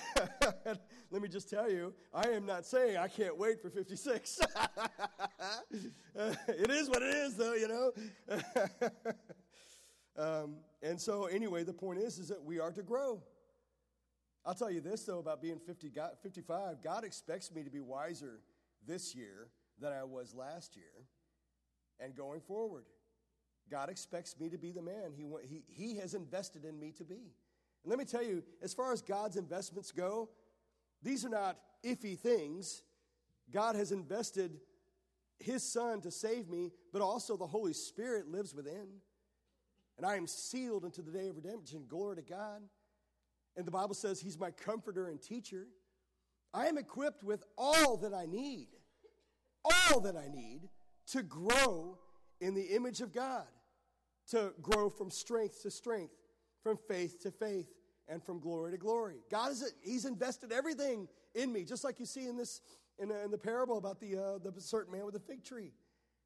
Let 1.12 1.22
me 1.22 1.30
just 1.30 1.50
tell 1.50 1.72
you, 1.72 1.94
I 2.14 2.28
am 2.30 2.46
not 2.46 2.66
saying 2.66 2.98
I 2.98 3.08
can't 3.08 3.38
wait 3.38 3.62
for 3.62 3.70
56. 3.70 4.40
it 5.72 6.70
is 6.70 6.90
what 6.90 7.02
it 7.02 7.16
is, 7.16 7.36
though, 7.36 7.54
you 7.54 7.68
know. 7.68 7.92
um, 10.18 10.58
and 10.84 11.00
so, 11.00 11.26
anyway, 11.26 11.64
the 11.64 11.74
point 11.74 12.00
is, 12.00 12.20
is 12.20 12.28
that 12.28 12.44
we 12.44 12.60
are 12.60 12.72
to 12.72 12.84
grow. 12.84 13.24
I'll 14.46 14.54
tell 14.54 14.72
you 14.72 14.82
this, 14.82 15.06
though, 15.06 15.20
about 15.20 15.42
being 15.42 15.60
50, 15.60 15.92
55. 16.22 16.84
God 16.84 17.04
expects 17.04 17.52
me 17.52 17.64
to 17.64 17.70
be 17.70 17.80
wiser 17.80 18.42
this 18.86 19.16
year 19.16 19.48
than 19.80 19.94
I 19.94 20.04
was 20.04 20.36
last 20.36 20.76
year 20.76 21.06
and 22.00 22.16
going 22.16 22.42
forward. 22.42 22.86
God 23.70 23.90
expects 23.90 24.36
me 24.40 24.50
to 24.50 24.58
be 24.58 24.72
the 24.72 24.82
man 24.82 25.14
he, 25.16 25.26
he, 25.48 25.64
he 25.68 25.98
has 25.98 26.14
invested 26.14 26.66
in 26.66 26.80
me 26.80 26.92
to 26.98 27.04
be. 27.04 27.34
And 27.84 27.90
let 27.90 28.00
me 28.00 28.06
tell 28.06 28.24
you, 28.24 28.44
as 28.62 28.74
far 28.74 28.92
as 28.92 29.02
God's 29.02 29.38
investments 29.38 29.92
go, 29.92 30.30
these 31.02 31.24
are 31.26 31.30
not 31.30 31.58
iffy 31.84 32.18
things. 32.18 32.84
God 33.52 33.76
has 33.76 33.92
invested 33.92 34.60
His 35.40 35.64
Son 35.64 36.02
to 36.02 36.12
save 36.12 36.50
me, 36.50 36.72
but 36.92 37.02
also 37.02 37.38
the 37.38 37.48
Holy 37.48 37.74
Spirit 37.74 38.30
lives 38.30 38.54
within. 38.54 38.88
And 39.98 40.06
I 40.06 40.16
am 40.16 40.28
sealed 40.28 40.86
unto 40.86 41.02
the 41.02 41.12
day 41.12 41.28
of 41.28 41.36
redemption. 41.36 41.86
Glory 41.88 42.18
to 42.18 42.22
God. 42.22 42.62
And 43.56 43.66
the 43.66 43.72
Bible 43.72 43.96
says 43.96 44.20
He's 44.20 44.40
my 44.40 44.52
comforter 44.52 45.08
and 45.08 45.22
teacher. 45.22 45.68
I 46.54 46.68
am 46.68 46.78
equipped 46.78 47.24
with 47.24 47.44
all 47.58 47.98
that 47.98 48.14
I 48.14 48.26
need, 48.26 48.68
all 49.64 50.00
that 50.02 50.16
I 50.16 50.28
need 50.28 50.70
to 51.12 51.24
grow 51.24 51.98
in 52.42 52.54
the 52.54 52.76
image 52.76 53.02
of 53.02 53.14
God, 53.14 53.46
to 54.32 54.54
grow 54.62 54.90
from 54.90 55.10
strength 55.10 55.64
to 55.64 55.72
strength 55.72 56.14
from 56.62 56.78
faith 56.78 57.20
to 57.22 57.32
faith, 57.32 57.68
and 58.08 58.24
from 58.24 58.40
glory 58.40 58.72
to 58.72 58.78
glory. 58.78 59.18
God 59.30 59.52
is, 59.52 59.74
He's 59.82 60.06
invested 60.06 60.52
everything 60.52 61.08
in 61.36 61.54
me, 61.54 61.64
just 61.64 61.84
like 61.84 62.00
you 62.00 62.06
see 62.06 62.28
in 62.28 62.38
this, 62.38 62.62
in, 62.98 63.12
in 63.12 63.32
the 63.32 63.38
parable 63.38 63.78
about 63.78 64.00
the, 64.00 64.18
uh, 64.18 64.38
the 64.40 64.60
certain 64.60 64.92
man 64.92 65.06
with 65.06 65.14
the 65.14 65.20
fig 65.20 65.44
tree. 65.44 65.72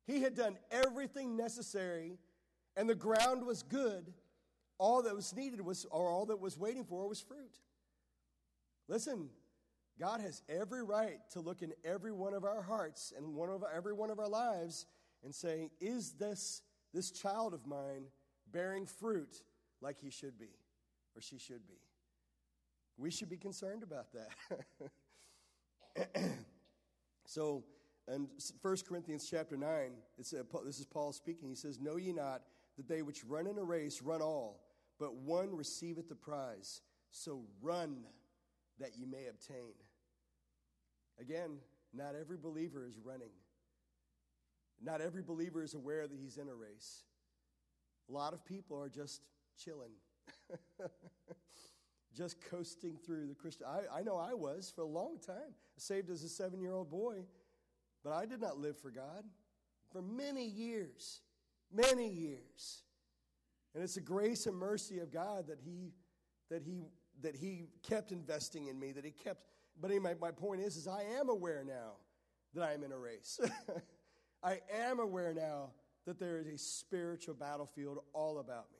He 0.06 0.22
had 0.22 0.36
done 0.36 0.58
everything 0.72 1.36
necessary, 1.36 2.18
and 2.76 2.90
the 2.90 2.96
ground 2.96 3.46
was 3.46 3.64
good. 3.64 4.14
All 4.78 5.04
that 5.04 5.16
was 5.16 5.36
needed 5.36 5.62
was, 5.62 5.86
or 5.92 6.10
all 6.10 6.26
that 6.28 6.40
was 6.40 6.58
waiting 6.58 6.86
for 6.86 7.08
was 7.08 7.22
fruit. 7.22 7.60
Listen, 8.88 9.30
God 10.00 10.22
has 10.22 10.42
every 10.50 10.84
right 10.84 11.20
to 11.32 11.42
look 11.42 11.62
in 11.62 11.74
every 11.86 12.12
one 12.12 12.34
of 12.34 12.44
our 12.44 12.62
hearts 12.62 13.14
and 13.16 13.36
one 13.36 13.50
of 13.50 13.64
every 13.74 13.94
one 13.94 14.10
of 14.10 14.20
our 14.20 14.28
lives 14.28 14.86
and 15.24 15.34
say, 15.34 15.70
Is 15.80 16.14
this, 16.14 16.62
this 16.94 17.12
child 17.12 17.54
of 17.54 17.66
mine 17.66 18.06
bearing 18.52 18.86
fruit 18.86 19.42
like 19.82 20.00
he 20.00 20.10
should 20.10 20.38
be 20.38 20.52
or 21.16 21.22
she 21.22 21.38
should 21.38 21.68
be? 21.68 21.80
We 22.98 23.10
should 23.10 23.30
be 23.30 23.38
concerned 23.38 23.84
about 23.84 24.08
that. 24.14 26.10
so, 27.26 27.64
in 28.08 28.28
1 28.62 28.78
Corinthians 28.88 29.28
chapter 29.30 29.58
9, 29.58 29.92
it's, 30.18 30.34
uh, 30.34 30.44
this 30.66 30.80
is 30.80 30.86
Paul 30.86 31.14
speaking. 31.14 31.50
He 31.50 31.56
says, 31.56 31.80
Know 31.80 31.96
ye 31.96 32.12
not 32.12 32.42
that 32.78 32.88
they 32.88 33.02
which 33.02 33.24
run 33.24 33.48
in 33.48 33.58
a 33.58 33.64
race 33.64 34.02
run 34.02 34.22
all, 34.22 34.60
but 35.00 35.16
one 35.16 35.56
receiveth 35.56 36.10
the 36.10 36.16
prize. 36.16 36.82
So 37.12 37.44
run 37.62 38.04
that 38.80 38.92
ye 38.98 39.06
may 39.06 39.28
obtain. 39.28 39.74
Again, 41.20 41.58
not 41.94 42.16
every 42.20 42.38
believer 42.38 42.86
is 42.86 42.98
running. 43.00 43.30
Not 44.84 45.02
every 45.02 45.22
believer 45.22 45.64
is 45.64 45.74
aware 45.74 46.08
that 46.08 46.20
he's 46.20 46.38
in 46.38 46.50
a 46.50 46.54
race. 46.54 47.04
A 48.10 48.12
lot 48.12 48.34
of 48.34 48.44
people 48.44 48.82
are 48.82 48.90
just 48.90 49.22
chilling, 49.58 49.92
just 52.14 52.36
coasting 52.50 52.98
through 52.98 53.28
the 53.28 53.36
Christian. 53.36 53.66
I, 53.68 54.00
I 54.00 54.04
know 54.04 54.18
I 54.18 54.34
was 54.34 54.72
for 54.76 54.82
a 54.82 54.88
long 54.88 55.20
time, 55.26 55.56
saved 55.78 56.10
as 56.10 56.24
a 56.24 56.30
seven 56.30 56.60
year 56.60 56.74
old 56.74 56.90
boy, 56.90 57.24
but 58.04 58.12
I 58.12 58.26
did 58.26 58.42
not 58.42 58.58
live 58.58 58.78
for 58.78 58.92
God 58.92 59.24
for 59.92 60.02
many 60.02 60.46
years, 60.46 61.22
many 61.72 62.10
years. 62.10 62.84
And 63.74 63.84
it's 63.84 63.96
the 63.96 64.02
grace 64.02 64.48
and 64.48 64.56
mercy 64.56 65.00
of 65.00 65.12
God 65.12 65.48
that 65.48 65.60
He 65.64 65.94
that 66.50 66.62
He 66.62 66.84
that 67.22 67.36
He 67.36 67.70
kept 67.84 68.12
investing 68.12 68.68
in 68.68 68.78
me, 68.78 68.92
that 68.92 69.06
He 69.06 69.12
kept. 69.12 69.44
But 69.80 69.92
anyway, 69.92 70.16
my 70.20 70.32
point 70.32 70.62
is, 70.62 70.76
is 70.76 70.88
I 70.88 71.04
am 71.20 71.30
aware 71.30 71.64
now 71.66 71.94
that 72.54 72.64
I 72.64 72.74
am 72.74 72.84
in 72.84 72.92
a 72.92 72.98
race. 72.98 73.40
I 74.44 74.60
am 74.74 75.00
aware 75.00 75.34
now 75.34 75.70
that 76.06 76.20
there 76.20 76.38
is 76.38 76.48
a 76.48 76.58
spiritual 76.58 77.34
battlefield 77.34 78.00
all 78.14 78.40
about 78.40 78.66
me. 78.74 78.80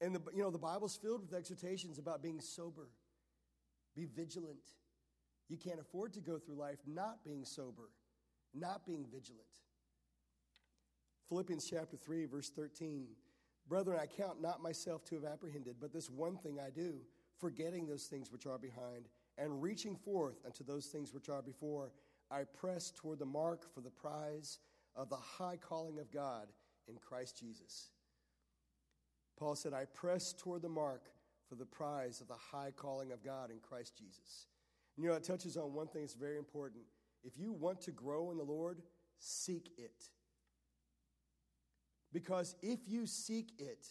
And 0.00 0.14
the, 0.14 0.20
you 0.34 0.42
know, 0.42 0.50
the 0.50 0.58
Bible's 0.58 0.96
filled 0.96 1.22
with 1.22 1.34
exhortations 1.34 1.98
about 1.98 2.22
being 2.22 2.40
sober, 2.40 2.88
be 3.94 4.06
vigilant. 4.06 4.64
You 5.48 5.56
can't 5.56 5.78
afford 5.78 6.12
to 6.14 6.20
go 6.20 6.38
through 6.38 6.56
life 6.56 6.78
not 6.86 7.22
being 7.24 7.44
sober, 7.44 7.90
not 8.54 8.86
being 8.86 9.04
vigilant. 9.04 9.44
Philippians 11.28 11.68
chapter 11.68 11.96
3, 11.96 12.26
verse 12.26 12.50
13. 12.50 13.06
Brethren, 13.68 13.98
I 14.00 14.06
count 14.06 14.42
not 14.42 14.60
myself 14.62 15.04
to 15.06 15.14
have 15.14 15.24
apprehended, 15.24 15.76
but 15.80 15.92
this 15.92 16.10
one 16.10 16.36
thing 16.36 16.58
I 16.58 16.70
do, 16.70 16.94
forgetting 17.38 17.86
those 17.86 18.06
things 18.06 18.32
which 18.32 18.46
are 18.46 18.58
behind, 18.58 19.06
and 19.38 19.62
reaching 19.62 19.94
forth 19.94 20.36
unto 20.44 20.64
those 20.64 20.86
things 20.86 21.14
which 21.14 21.28
are 21.28 21.42
before, 21.42 21.92
I 22.30 22.44
press 22.44 22.90
toward 22.90 23.18
the 23.18 23.26
mark 23.26 23.72
for 23.74 23.80
the 23.80 23.90
prize 23.90 24.58
of 24.94 25.08
the 25.08 25.16
high 25.16 25.56
calling 25.56 25.98
of 25.98 26.10
God 26.12 26.46
in 26.88 26.96
Christ 26.96 27.38
Jesus. 27.38 27.90
Paul 29.38 29.56
said, 29.56 29.72
I 29.72 29.86
press 29.86 30.32
toward 30.32 30.62
the 30.62 30.68
mark 30.68 31.10
for 31.48 31.54
the 31.54 31.64
prize 31.64 32.20
of 32.20 32.28
the 32.28 32.34
high 32.34 32.72
calling 32.76 33.10
of 33.10 33.24
God 33.24 33.50
in 33.50 33.58
Christ 33.58 33.96
Jesus. 33.96 34.46
And 34.96 35.04
you 35.04 35.10
know, 35.10 35.16
it 35.16 35.24
touches 35.24 35.56
on 35.56 35.72
one 35.72 35.88
thing 35.88 36.02
that's 36.02 36.14
very 36.14 36.36
important. 36.36 36.84
If 37.24 37.38
you 37.38 37.52
want 37.52 37.80
to 37.82 37.90
grow 37.90 38.30
in 38.30 38.36
the 38.36 38.44
Lord, 38.44 38.82
seek 39.18 39.70
it. 39.78 40.04
Because 42.12 42.54
if 42.62 42.80
you 42.86 43.06
seek 43.06 43.52
it, 43.58 43.86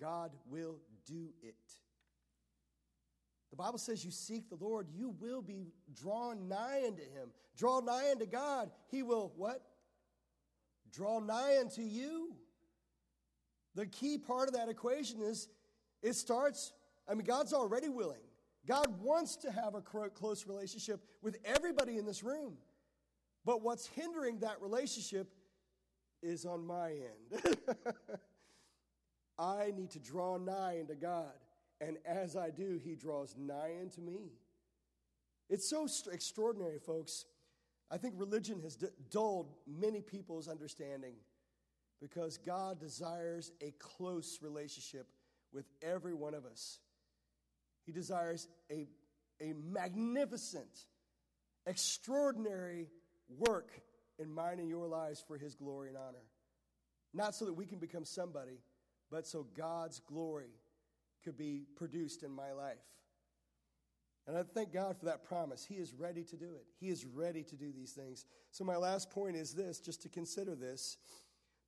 God 0.00 0.32
will 0.48 0.76
do 1.06 1.30
it. 1.42 1.54
The 3.54 3.62
Bible 3.62 3.78
says 3.78 4.04
you 4.04 4.10
seek 4.10 4.48
the 4.48 4.56
Lord, 4.56 4.88
you 4.92 5.14
will 5.20 5.40
be 5.40 5.68
drawn 5.94 6.48
nigh 6.48 6.82
unto 6.88 7.02
him. 7.02 7.30
Draw 7.56 7.82
nigh 7.82 8.10
unto 8.10 8.26
God, 8.26 8.68
he 8.90 9.04
will 9.04 9.32
what? 9.36 9.62
Draw 10.92 11.20
nigh 11.20 11.58
unto 11.60 11.80
you. 11.80 12.34
The 13.76 13.86
key 13.86 14.18
part 14.18 14.48
of 14.48 14.54
that 14.54 14.68
equation 14.68 15.22
is 15.22 15.46
it 16.02 16.14
starts, 16.14 16.72
I 17.08 17.14
mean, 17.14 17.26
God's 17.26 17.52
already 17.52 17.88
willing. 17.88 18.24
God 18.66 19.00
wants 19.00 19.36
to 19.36 19.52
have 19.52 19.76
a 19.76 19.80
close 19.80 20.48
relationship 20.48 21.04
with 21.22 21.38
everybody 21.44 21.96
in 21.96 22.06
this 22.06 22.24
room. 22.24 22.54
But 23.44 23.62
what's 23.62 23.86
hindering 23.86 24.40
that 24.40 24.60
relationship 24.62 25.32
is 26.24 26.44
on 26.44 26.66
my 26.66 26.90
end. 26.90 27.56
I 29.38 29.70
need 29.76 29.90
to 29.90 30.00
draw 30.00 30.38
nigh 30.38 30.78
unto 30.80 30.96
God. 30.96 31.34
And 31.80 31.98
as 32.06 32.36
I 32.36 32.50
do, 32.50 32.80
he 32.82 32.94
draws 32.94 33.34
nigh 33.38 33.72
unto 33.80 34.00
me. 34.00 34.32
It's 35.50 35.68
so 35.68 35.86
extraordinary, 36.10 36.78
folks. 36.78 37.26
I 37.90 37.98
think 37.98 38.14
religion 38.16 38.60
has 38.62 38.76
dulled 39.10 39.52
many 39.66 40.00
people's 40.00 40.48
understanding 40.48 41.14
because 42.00 42.38
God 42.38 42.80
desires 42.80 43.52
a 43.60 43.72
close 43.78 44.38
relationship 44.42 45.06
with 45.52 45.66
every 45.82 46.14
one 46.14 46.34
of 46.34 46.44
us. 46.44 46.78
He 47.84 47.92
desires 47.92 48.48
a, 48.70 48.86
a 49.40 49.52
magnificent, 49.52 50.86
extraordinary 51.66 52.88
work 53.28 53.70
in 54.18 54.32
mine 54.32 54.58
and 54.58 54.68
your 54.68 54.86
lives 54.86 55.22
for 55.26 55.36
His 55.36 55.54
glory 55.54 55.88
and 55.88 55.96
honor. 55.96 56.24
Not 57.12 57.34
so 57.34 57.44
that 57.44 57.54
we 57.54 57.66
can 57.66 57.78
become 57.78 58.04
somebody, 58.04 58.58
but 59.10 59.26
so 59.26 59.46
God's 59.56 60.00
glory 60.00 60.50
could 61.24 61.36
be 61.36 61.64
produced 61.76 62.22
in 62.22 62.30
my 62.30 62.52
life. 62.52 62.76
And 64.26 64.36
I 64.36 64.42
thank 64.42 64.72
God 64.72 64.96
for 64.98 65.06
that 65.06 65.24
promise. 65.24 65.64
He 65.64 65.74
is 65.74 65.92
ready 65.92 66.24
to 66.24 66.36
do 66.36 66.54
it, 66.54 66.66
He 66.78 66.88
is 66.88 67.04
ready 67.04 67.42
to 67.44 67.56
do 67.56 67.72
these 67.72 67.92
things. 67.92 68.26
So, 68.50 68.64
my 68.64 68.76
last 68.76 69.10
point 69.10 69.36
is 69.36 69.54
this 69.54 69.80
just 69.80 70.02
to 70.02 70.08
consider 70.08 70.54
this. 70.54 70.96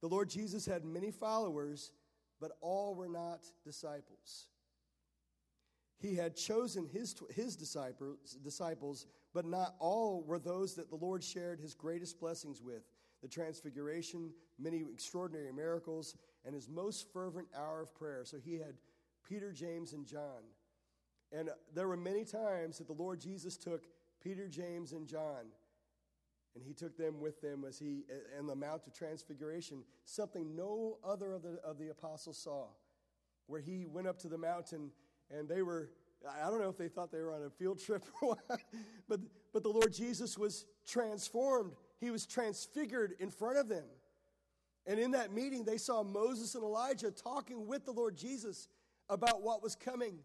The 0.03 0.09
Lord 0.09 0.29
Jesus 0.29 0.67
had 0.67 0.85
many 0.85 1.11
followers, 1.11 1.93
but 2.41 2.53
all 2.61 2.95
were 2.95 3.09
not 3.09 3.47
disciples. 3.65 4.49
He 5.99 6.15
had 6.15 6.37
chosen 6.37 6.87
his, 6.87 7.15
his 7.35 7.57
disciples, 7.57 8.37
disciples, 8.43 9.07
but 9.33 9.47
not 9.47 9.75
all 9.79 10.23
were 10.27 10.39
those 10.39 10.75
that 10.75 10.91
the 10.91 10.97
Lord 10.97 11.25
shared 11.25 11.59
his 11.59 11.75
greatest 11.75 12.21
blessings 12.21 12.61
with 12.61 12.83
the 13.23 13.29
transfiguration, 13.29 14.31
many 14.59 14.85
extraordinary 14.93 15.53
miracles, 15.53 16.15
and 16.45 16.55
his 16.55 16.69
most 16.69 17.11
fervent 17.13 17.49
hour 17.57 17.81
of 17.81 17.95
prayer. 17.95 18.23
So 18.25 18.37
he 18.39 18.55
had 18.55 18.75
Peter, 19.29 19.53
James, 19.53 19.93
and 19.93 20.07
John. 20.07 20.43
And 21.33 21.51
there 21.75 21.89
were 21.89 21.97
many 21.97 22.25
times 22.25 22.79
that 22.79 22.87
the 22.87 22.93
Lord 22.93 23.21
Jesus 23.21 23.57
took 23.57 23.85
Peter, 24.23 24.49
James, 24.49 24.93
and 24.93 25.07
John, 25.07 25.47
and 26.55 26.65
he 26.65 26.73
took 26.73 26.97
them 26.97 27.21
with 27.21 27.41
them 27.41 27.65
as 27.69 27.79
he, 27.79 28.05
in 28.39 28.47
the 28.47 28.55
Mount 28.55 28.87
of 28.87 28.95
Transfiguration, 28.95 29.85
something 30.05 30.57
no 30.57 30.99
other 31.05 31.33
of 31.33 31.43
the, 31.43 31.59
of 31.65 31.79
the 31.79 31.91
apostles 31.91 32.39
saw, 32.39 32.67
where 33.47 33.61
he 33.61 33.87
went 33.87 34.07
up 34.07 34.19
to 34.21 34.29
the 34.29 34.39
mountain 34.39 34.91
and 35.31 35.49
they 35.49 35.63
were, 35.63 35.91
I 36.43 36.49
don't 36.49 36.61
know 36.61 36.69
if 36.69 36.79
they 36.79 36.89
thought 36.89 37.13
they 37.13 37.21
were 37.21 37.35
on 37.35 37.43
a 37.43 37.51
field 37.51 37.79
trip 37.79 38.05
or 38.23 38.37
what, 38.49 38.61
but, 39.09 39.21
but 39.53 39.63
the 39.63 39.69
Lord 39.69 39.93
Jesus 39.93 40.39
was 40.39 40.65
transformed. 40.87 41.73
He 42.01 42.11
was 42.11 42.27
transfigured 42.27 43.15
in 43.19 43.31
front 43.31 43.59
of 43.59 43.69
them. 43.69 43.85
And 44.87 45.01
in 45.01 45.11
that 45.13 45.33
meeting, 45.33 45.65
they 45.65 45.79
saw 45.79 46.03
Moses 46.05 46.55
and 46.55 46.63
Elijah 46.63 47.11
talking 47.11 47.67
with 47.67 47.85
the 47.85 47.93
Lord 47.93 48.17
Jesus 48.17 48.69
about 49.09 49.43
what 49.43 49.63
was 49.63 49.75
coming. 49.75 50.19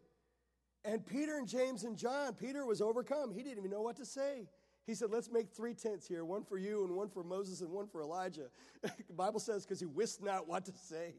And 0.83 1.05
Peter 1.05 1.37
and 1.37 1.47
James 1.47 1.83
and 1.83 1.97
John, 1.97 2.33
Peter 2.33 2.65
was 2.65 2.81
overcome. 2.81 3.31
He 3.31 3.43
didn't 3.43 3.59
even 3.59 3.71
know 3.71 3.81
what 3.81 3.97
to 3.97 4.05
say. 4.05 4.47
He 4.85 4.95
said, 4.95 5.09
Let's 5.11 5.31
make 5.31 5.51
three 5.51 5.73
tents 5.73 6.07
here 6.07 6.25
one 6.25 6.43
for 6.43 6.57
you, 6.57 6.83
and 6.83 6.95
one 6.95 7.09
for 7.09 7.23
Moses, 7.23 7.61
and 7.61 7.69
one 7.69 7.87
for 7.87 8.01
Elijah. 8.01 8.47
the 8.81 9.13
Bible 9.13 9.39
says, 9.39 9.63
because 9.63 9.79
he 9.79 9.85
wist 9.85 10.23
not 10.23 10.47
what 10.47 10.65
to 10.65 10.71
say. 10.71 11.13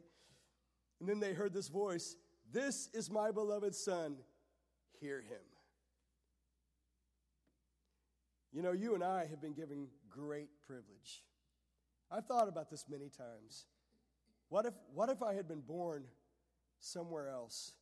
And 1.01 1.09
then 1.09 1.20
they 1.20 1.33
heard 1.33 1.53
this 1.53 1.68
voice 1.68 2.16
This 2.53 2.88
is 2.92 3.11
my 3.11 3.31
beloved 3.31 3.75
Son, 3.75 4.16
hear 5.01 5.20
him. 5.20 5.40
You 8.53 8.62
know, 8.62 8.72
you 8.72 8.94
and 8.94 9.03
I 9.03 9.27
have 9.27 9.40
been 9.40 9.55
given 9.55 9.87
great 10.11 10.48
privilege. 10.66 11.25
I've 12.11 12.27
thought 12.27 12.48
about 12.48 12.70
this 12.70 12.85
many 12.90 13.09
times. 13.09 13.66
What 14.51 14.66
if, 14.66 14.75
what 14.92 15.09
if 15.09 15.22
I 15.22 15.33
had 15.33 15.48
been 15.48 15.62
born 15.62 16.05
somewhere 16.83 17.29
else. 17.29 17.73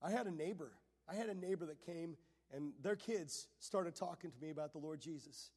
I 0.00 0.10
had 0.10 0.26
a 0.26 0.30
neighbor. 0.30 0.70
I 1.08 1.14
had 1.14 1.28
a 1.28 1.34
neighbor 1.34 1.66
that 1.66 1.84
came 1.84 2.16
and 2.52 2.72
their 2.82 2.96
kids 2.96 3.46
started 3.60 3.94
talking 3.94 4.30
to 4.30 4.40
me 4.40 4.50
about 4.50 4.72
the 4.72 4.78
Lord 4.78 5.00
Jesus. 5.00 5.50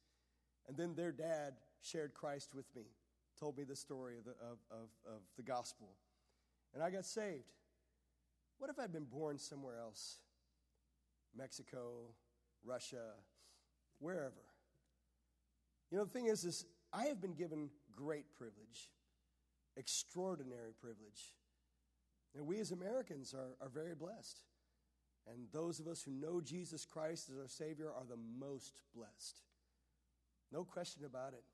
And 0.68 0.76
then 0.76 0.94
their 0.94 1.12
dad 1.12 1.54
shared 1.82 2.14
Christ 2.14 2.54
with 2.54 2.66
me, 2.74 2.82
told 3.38 3.58
me 3.58 3.64
the 3.64 3.76
story 3.76 4.16
of 4.16 4.24
the, 4.24 4.30
of, 4.30 4.58
of, 4.70 4.88
of 5.06 5.20
the 5.36 5.42
gospel. 5.42 5.88
And 6.72 6.82
I 6.82 6.90
got 6.90 7.04
saved. 7.04 7.52
what 8.58 8.70
if 8.70 8.78
I'd 8.78 8.92
been 8.92 9.04
born 9.04 9.38
somewhere 9.38 9.78
else? 9.78 10.18
Mexico, 11.36 12.14
Russia, 12.64 13.14
wherever. 13.98 14.44
You 15.90 15.98
know, 15.98 16.04
the 16.04 16.10
thing 16.10 16.26
is, 16.26 16.44
is 16.44 16.64
I 16.92 17.06
have 17.06 17.20
been 17.20 17.34
given 17.34 17.70
great 17.92 18.32
privilege, 18.36 18.90
extraordinary 19.76 20.72
privilege. 20.80 21.34
And 22.36 22.46
we 22.46 22.58
as 22.60 22.72
Americans 22.72 23.34
are, 23.34 23.56
are 23.64 23.68
very 23.68 23.94
blessed. 23.94 24.40
And 25.26 25.46
those 25.52 25.80
of 25.80 25.86
us 25.86 26.02
who 26.02 26.12
know 26.12 26.40
Jesus 26.40 26.84
Christ 26.84 27.30
as 27.30 27.38
our 27.38 27.48
Savior 27.48 27.88
are 27.88 28.04
the 28.08 28.18
most 28.38 28.78
blessed. 28.94 29.40
No 30.52 30.64
question 30.64 31.04
about 31.04 31.32
it. 31.32 31.44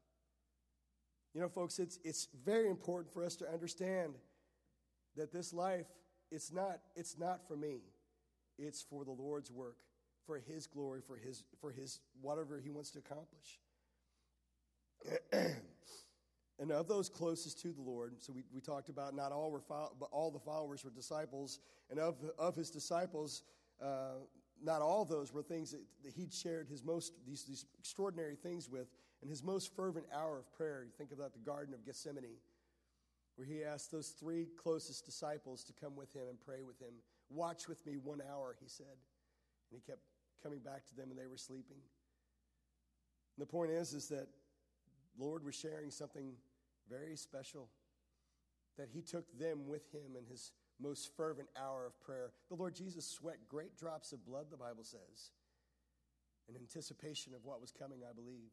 You 1.35 1.41
know, 1.41 1.49
folks, 1.49 1.79
it's, 1.79 1.99
it's 2.05 2.27
very 2.45 2.69
important 2.69 3.13
for 3.13 3.25
us 3.25 3.37
to 3.37 3.49
understand 3.49 4.15
that 5.17 5.33
this 5.33 5.53
life, 5.53 5.87
it's 6.31 6.53
not, 6.53 6.81
it's 6.97 7.17
not 7.19 7.47
for 7.47 7.57
me. 7.57 7.83
It's 8.59 8.83
for 8.83 9.05
the 9.05 9.13
Lord's 9.13 9.51
work, 9.51 9.77
for 10.27 10.39
His 10.39 10.67
glory, 10.67 11.01
for 11.07 11.17
His, 11.17 11.45
for 11.61 11.71
His 11.71 12.01
whatever 12.21 12.59
He 12.59 12.71
wants 12.71 12.91
to 12.93 12.99
accomplish. 12.99 13.61
and 16.61 16.71
of 16.71 16.87
those 16.87 17.09
closest 17.09 17.61
to 17.63 17.73
the 17.73 17.81
Lord, 17.81 18.15
so 18.21 18.33
we, 18.33 18.45
we 18.55 18.61
talked 18.61 18.91
about 18.91 19.15
not 19.15 19.33
all 19.33 19.51
were, 19.51 19.63
but 19.69 20.09
all 20.13 20.31
the 20.31 20.39
followers 20.39 20.85
were 20.85 20.91
disciples, 20.91 21.59
and 21.91 21.99
of, 21.99 22.17
of 22.39 22.55
His 22.55 22.71
disciples, 22.71 23.43
uh, 23.83 24.21
not 24.63 24.83
all 24.83 25.05
those 25.05 25.33
were 25.33 25.43
things 25.43 25.73
that, 25.73 25.81
that 26.05 26.13
he'd 26.13 26.33
shared 26.33 26.69
his 26.69 26.85
most 26.85 27.13
these, 27.27 27.45
these 27.45 27.65
extraordinary 27.79 28.37
things 28.37 28.69
with 28.69 28.89
in 29.23 29.29
his 29.29 29.43
most 29.43 29.75
fervent 29.75 30.07
hour 30.15 30.39
of 30.39 30.53
prayer. 30.53 30.83
You 30.85 30.93
think 30.97 31.13
about 31.13 31.33
the 31.33 31.39
Garden 31.39 31.75
of 31.75 31.85
Gethsemane, 31.85 32.37
where 33.37 33.47
he 33.47 33.65
asked 33.65 33.91
those 33.91 34.09
three 34.09 34.49
closest 34.63 35.05
disciples 35.05 35.65
to 35.65 35.73
come 35.73 35.97
with 35.97 36.15
him 36.15 36.29
and 36.29 36.39
pray 36.41 36.63
with 36.63 36.81
him. 36.81 36.93
Watch 37.31 37.69
with 37.69 37.85
me 37.87 37.97
one 37.97 38.21
hour, 38.31 38.57
he 38.61 38.69
said. 38.69 38.85
And 39.71 39.81
he 39.81 39.81
kept 39.81 40.03
coming 40.43 40.59
back 40.59 40.87
to 40.89 40.97
them, 40.97 41.11
and 41.11 41.19
they 41.19 41.27
were 41.27 41.37
sleeping. 41.37 41.79
And 43.37 43.47
the 43.47 43.51
point 43.51 43.71
is, 43.71 43.95
is 43.95 44.09
that 44.09 44.27
Lord 45.19 45.45
was 45.45 45.55
sharing 45.55 45.91
something 45.91 46.33
very 46.91 47.17
special. 47.17 47.69
That 48.77 48.89
he 48.93 49.03
took 49.03 49.39
them 49.39 49.67
with 49.67 49.93
him 49.93 50.17
in 50.19 50.25
his 50.27 50.53
most 50.81 51.15
fervent 51.17 51.49
hour 51.57 51.87
of 51.87 52.01
prayer. 52.01 52.33
The 52.49 52.57
Lord 52.57 52.75
Jesus 52.75 53.07
sweat 53.07 53.37
great 53.49 53.77
drops 53.77 54.13
of 54.13 54.25
blood, 54.25 54.47
the 54.51 54.57
Bible 54.57 54.85
says, 54.85 55.31
in 56.49 56.57
anticipation 56.57 57.35
of 57.35 57.45
what 57.45 57.61
was 57.61 57.71
coming, 57.71 58.01
I 58.09 58.15
believe. 58.15 58.51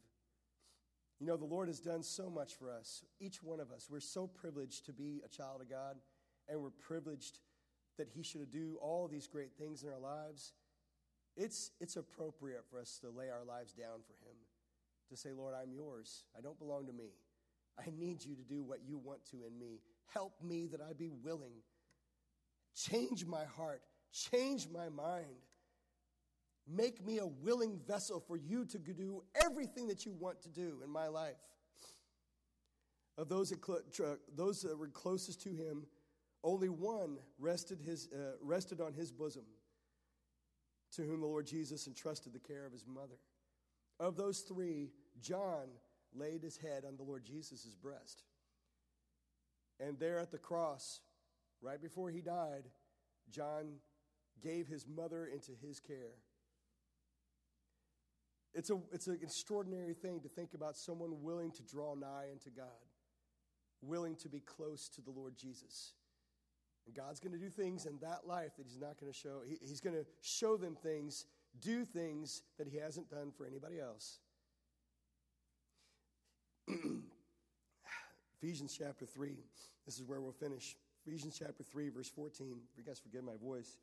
You 1.19 1.25
know, 1.25 1.37
the 1.37 1.45
Lord 1.45 1.67
has 1.67 1.79
done 1.79 2.03
so 2.03 2.29
much 2.29 2.55
for 2.55 2.69
us, 2.69 3.03
each 3.19 3.41
one 3.41 3.59
of 3.59 3.71
us. 3.71 3.87
We're 3.89 3.99
so 3.99 4.27
privileged 4.27 4.85
to 4.85 4.93
be 4.93 5.21
a 5.25 5.29
child 5.29 5.61
of 5.61 5.69
God, 5.69 5.95
and 6.47 6.61
we're 6.61 6.69
privileged 6.69 7.39
that 7.97 8.09
He 8.13 8.21
should 8.21 8.51
do 8.51 8.77
all 8.81 9.07
these 9.07 9.27
great 9.27 9.53
things 9.57 9.83
in 9.83 9.89
our 9.89 9.99
lives. 9.99 10.53
It's, 11.35 11.71
it's 11.79 11.95
appropriate 11.95 12.65
for 12.69 12.79
us 12.79 12.99
to 13.01 13.09
lay 13.09 13.29
our 13.29 13.43
lives 13.47 13.73
down 13.73 14.01
for 14.05 14.13
Him, 14.13 14.35
to 15.09 15.17
say, 15.17 15.29
Lord, 15.33 15.55
I'm 15.59 15.73
yours. 15.73 16.25
I 16.37 16.41
don't 16.41 16.59
belong 16.59 16.85
to 16.85 16.93
me. 16.93 17.09
I 17.79 17.91
need 17.97 18.25
you 18.25 18.35
to 18.35 18.43
do 18.43 18.63
what 18.63 18.79
you 18.87 18.97
want 18.97 19.25
to 19.31 19.37
in 19.45 19.57
me. 19.59 19.79
Help 20.13 20.33
me 20.41 20.67
that 20.67 20.81
I 20.81 20.93
be 20.93 21.09
willing 21.09 21.53
Change 22.77 23.25
my 23.25 23.43
heart, 23.43 23.81
change 24.11 24.67
my 24.69 24.89
mind. 24.89 25.25
Make 26.67 27.03
me 27.03 27.17
a 27.17 27.25
willing 27.25 27.79
vessel 27.87 28.19
for 28.19 28.37
you 28.37 28.65
to 28.65 28.77
do 28.77 29.23
everything 29.43 29.87
that 29.87 30.05
you 30.05 30.13
want 30.13 30.41
to 30.43 30.49
do 30.49 30.81
in 30.83 30.89
my 30.89 31.07
life. 31.07 31.37
Of 33.17 33.29
those 33.29 33.49
that, 33.49 34.19
those 34.35 34.61
that 34.61 34.77
were 34.77 34.89
closest 34.89 35.41
to 35.43 35.49
him, 35.49 35.87
only 36.43 36.69
one 36.69 37.17
rested, 37.39 37.79
his, 37.81 38.09
uh, 38.13 38.33
rested 38.41 38.79
on 38.79 38.93
his 38.93 39.11
bosom, 39.11 39.45
to 40.93 41.01
whom 41.01 41.21
the 41.21 41.25
Lord 41.27 41.47
Jesus 41.47 41.87
entrusted 41.87 42.33
the 42.33 42.39
care 42.39 42.65
of 42.65 42.73
his 42.73 42.85
mother. 42.85 43.17
Of 43.99 44.17
those 44.17 44.41
three, 44.41 44.91
John 45.19 45.69
laid 46.13 46.43
his 46.43 46.57
head 46.57 46.83
on 46.85 46.97
the 46.97 47.03
Lord 47.03 47.25
Jesus' 47.25 47.75
breast. 47.81 48.23
And 49.79 49.99
there 49.99 50.19
at 50.19 50.31
the 50.31 50.37
cross, 50.37 51.01
right 51.61 51.81
before 51.81 52.09
he 52.09 52.21
died, 52.21 52.63
John 53.29 53.75
gave 54.41 54.67
his 54.67 54.87
mother 54.87 55.25
into 55.25 55.51
his 55.61 55.79
care. 55.79 56.15
It's, 58.53 58.69
a, 58.69 58.79
it's 58.91 59.07
an 59.07 59.19
extraordinary 59.21 59.93
thing 59.93 60.19
to 60.21 60.29
think 60.29 60.53
about 60.53 60.75
someone 60.75 61.21
willing 61.21 61.51
to 61.51 61.63
draw 61.63 61.93
nigh 61.93 62.27
unto 62.31 62.49
God, 62.49 62.65
willing 63.81 64.15
to 64.17 64.29
be 64.29 64.39
close 64.39 64.89
to 64.89 65.01
the 65.01 65.11
Lord 65.11 65.37
Jesus. 65.37 65.93
And 66.87 66.95
God's 66.95 67.19
going 67.19 67.33
to 67.33 67.37
do 67.37 67.49
things 67.49 67.85
in 67.85 67.99
that 68.01 68.25
life 68.25 68.55
that 68.57 68.65
He's 68.65 68.79
not 68.79 68.99
going 68.99 69.11
to 69.11 69.17
show. 69.17 69.41
He, 69.45 69.57
he's 69.61 69.81
going 69.81 69.95
to 69.95 70.05
show 70.21 70.57
them 70.57 70.75
things, 70.75 71.25
do 71.61 71.85
things 71.85 72.43
that 72.57 72.67
He 72.67 72.77
hasn't 72.77 73.11
done 73.11 73.31
for 73.37 73.45
anybody 73.45 73.79
else. 73.79 74.19
Ephesians 78.41 78.75
chapter 78.77 79.05
3, 79.05 79.31
this 79.85 79.97
is 79.97 80.03
where 80.03 80.19
we'll 80.19 80.31
finish. 80.33 80.75
Ephesians 81.05 81.37
chapter 81.39 81.63
3, 81.63 81.89
verse 81.89 82.09
14. 82.09 82.59
If 82.71 82.77
You 82.77 82.83
guys 82.83 82.99
forgive 82.99 83.23
my 83.23 83.37
voice. 83.41 83.77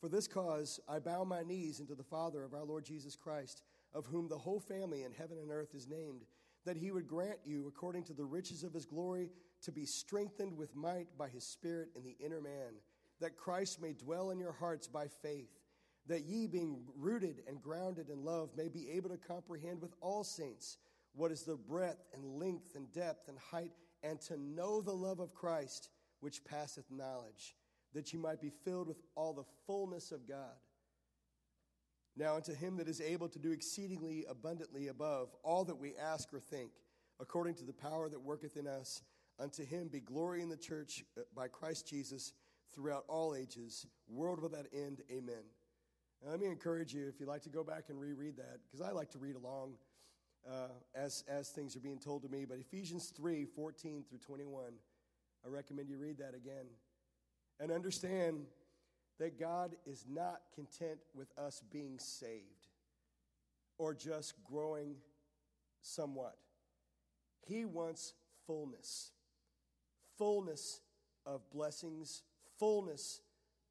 For 0.00 0.08
this 0.08 0.26
cause 0.26 0.80
I 0.88 0.98
bow 0.98 1.24
my 1.24 1.42
knees 1.42 1.80
unto 1.80 1.94
the 1.94 2.02
Father 2.02 2.42
of 2.42 2.52
our 2.52 2.64
Lord 2.64 2.84
Jesus 2.84 3.14
Christ, 3.16 3.62
of 3.94 4.06
whom 4.06 4.28
the 4.28 4.38
whole 4.38 4.58
family 4.58 5.04
in 5.04 5.12
heaven 5.12 5.38
and 5.38 5.50
earth 5.50 5.74
is 5.74 5.88
named, 5.88 6.22
that 6.64 6.76
he 6.76 6.90
would 6.90 7.06
grant 7.06 7.38
you, 7.44 7.66
according 7.68 8.02
to 8.04 8.12
the 8.12 8.24
riches 8.24 8.64
of 8.64 8.74
his 8.74 8.84
glory, 8.84 9.30
to 9.62 9.70
be 9.70 9.86
strengthened 9.86 10.56
with 10.56 10.74
might 10.74 11.06
by 11.16 11.28
his 11.28 11.44
Spirit 11.44 11.90
in 11.94 12.02
the 12.02 12.16
inner 12.24 12.40
man, 12.40 12.74
that 13.20 13.36
Christ 13.36 13.80
may 13.80 13.92
dwell 13.92 14.30
in 14.30 14.40
your 14.40 14.52
hearts 14.52 14.88
by 14.88 15.06
faith, 15.22 15.60
that 16.06 16.24
ye, 16.24 16.48
being 16.48 16.80
rooted 16.98 17.42
and 17.46 17.62
grounded 17.62 18.10
in 18.10 18.24
love, 18.24 18.50
may 18.56 18.68
be 18.68 18.90
able 18.90 19.10
to 19.10 19.16
comprehend 19.16 19.80
with 19.80 19.94
all 20.00 20.24
saints 20.24 20.78
what 21.14 21.30
is 21.30 21.42
the 21.42 21.56
breadth 21.56 22.04
and 22.12 22.38
length 22.38 22.74
and 22.74 22.92
depth 22.92 23.28
and 23.28 23.38
height, 23.38 23.72
and 24.02 24.20
to 24.22 24.36
know 24.36 24.80
the 24.80 24.92
love 24.92 25.20
of 25.20 25.34
Christ 25.34 25.88
which 26.20 26.44
passeth 26.44 26.90
knowledge, 26.90 27.54
that 27.94 28.12
ye 28.12 28.18
might 28.18 28.40
be 28.40 28.50
filled 28.64 28.88
with 28.88 29.00
all 29.14 29.32
the 29.32 29.44
fullness 29.66 30.12
of 30.12 30.28
God. 30.28 30.56
Now, 32.16 32.36
unto 32.36 32.54
him 32.54 32.76
that 32.76 32.88
is 32.88 33.00
able 33.00 33.28
to 33.28 33.38
do 33.38 33.50
exceedingly 33.50 34.24
abundantly 34.28 34.88
above 34.88 35.34
all 35.42 35.64
that 35.64 35.78
we 35.78 35.94
ask 35.96 36.32
or 36.32 36.40
think, 36.40 36.70
according 37.20 37.54
to 37.56 37.64
the 37.64 37.72
power 37.72 38.08
that 38.08 38.20
worketh 38.20 38.56
in 38.56 38.66
us, 38.66 39.02
unto 39.38 39.64
him 39.64 39.88
be 39.88 40.00
glory 40.00 40.40
in 40.40 40.48
the 40.48 40.56
church 40.56 41.04
uh, 41.18 41.22
by 41.34 41.48
Christ 41.48 41.88
Jesus 41.88 42.32
throughout 42.72 43.04
all 43.08 43.34
ages, 43.34 43.86
world 44.08 44.40
without 44.40 44.66
end. 44.72 45.00
Amen. 45.10 45.42
Now, 46.22 46.30
let 46.30 46.40
me 46.40 46.46
encourage 46.46 46.94
you, 46.94 47.08
if 47.08 47.18
you'd 47.20 47.28
like 47.28 47.42
to 47.42 47.50
go 47.50 47.64
back 47.64 47.84
and 47.88 48.00
reread 48.00 48.36
that, 48.36 48.58
because 48.64 48.80
I 48.80 48.92
like 48.92 49.10
to 49.10 49.18
read 49.18 49.36
along 49.36 49.74
uh, 50.48 50.68
as, 50.94 51.24
as 51.28 51.48
things 51.48 51.76
are 51.76 51.80
being 51.80 51.98
told 51.98 52.22
to 52.22 52.28
me. 52.28 52.44
But 52.44 52.58
Ephesians 52.58 53.12
3 53.16 53.44
14 53.44 54.04
through 54.08 54.18
21. 54.18 54.64
I 55.44 55.48
recommend 55.48 55.90
you 55.90 55.98
read 55.98 56.18
that 56.18 56.34
again 56.34 56.66
and 57.60 57.70
understand 57.70 58.46
that 59.18 59.38
God 59.38 59.76
is 59.86 60.06
not 60.08 60.40
content 60.54 60.98
with 61.14 61.28
us 61.38 61.62
being 61.70 61.98
saved 61.98 62.68
or 63.78 63.94
just 63.94 64.34
growing 64.42 64.96
somewhat. 65.82 66.36
He 67.46 67.64
wants 67.64 68.14
fullness 68.46 69.12
fullness 70.18 70.80
of 71.26 71.40
blessings, 71.50 72.22
fullness 72.58 73.20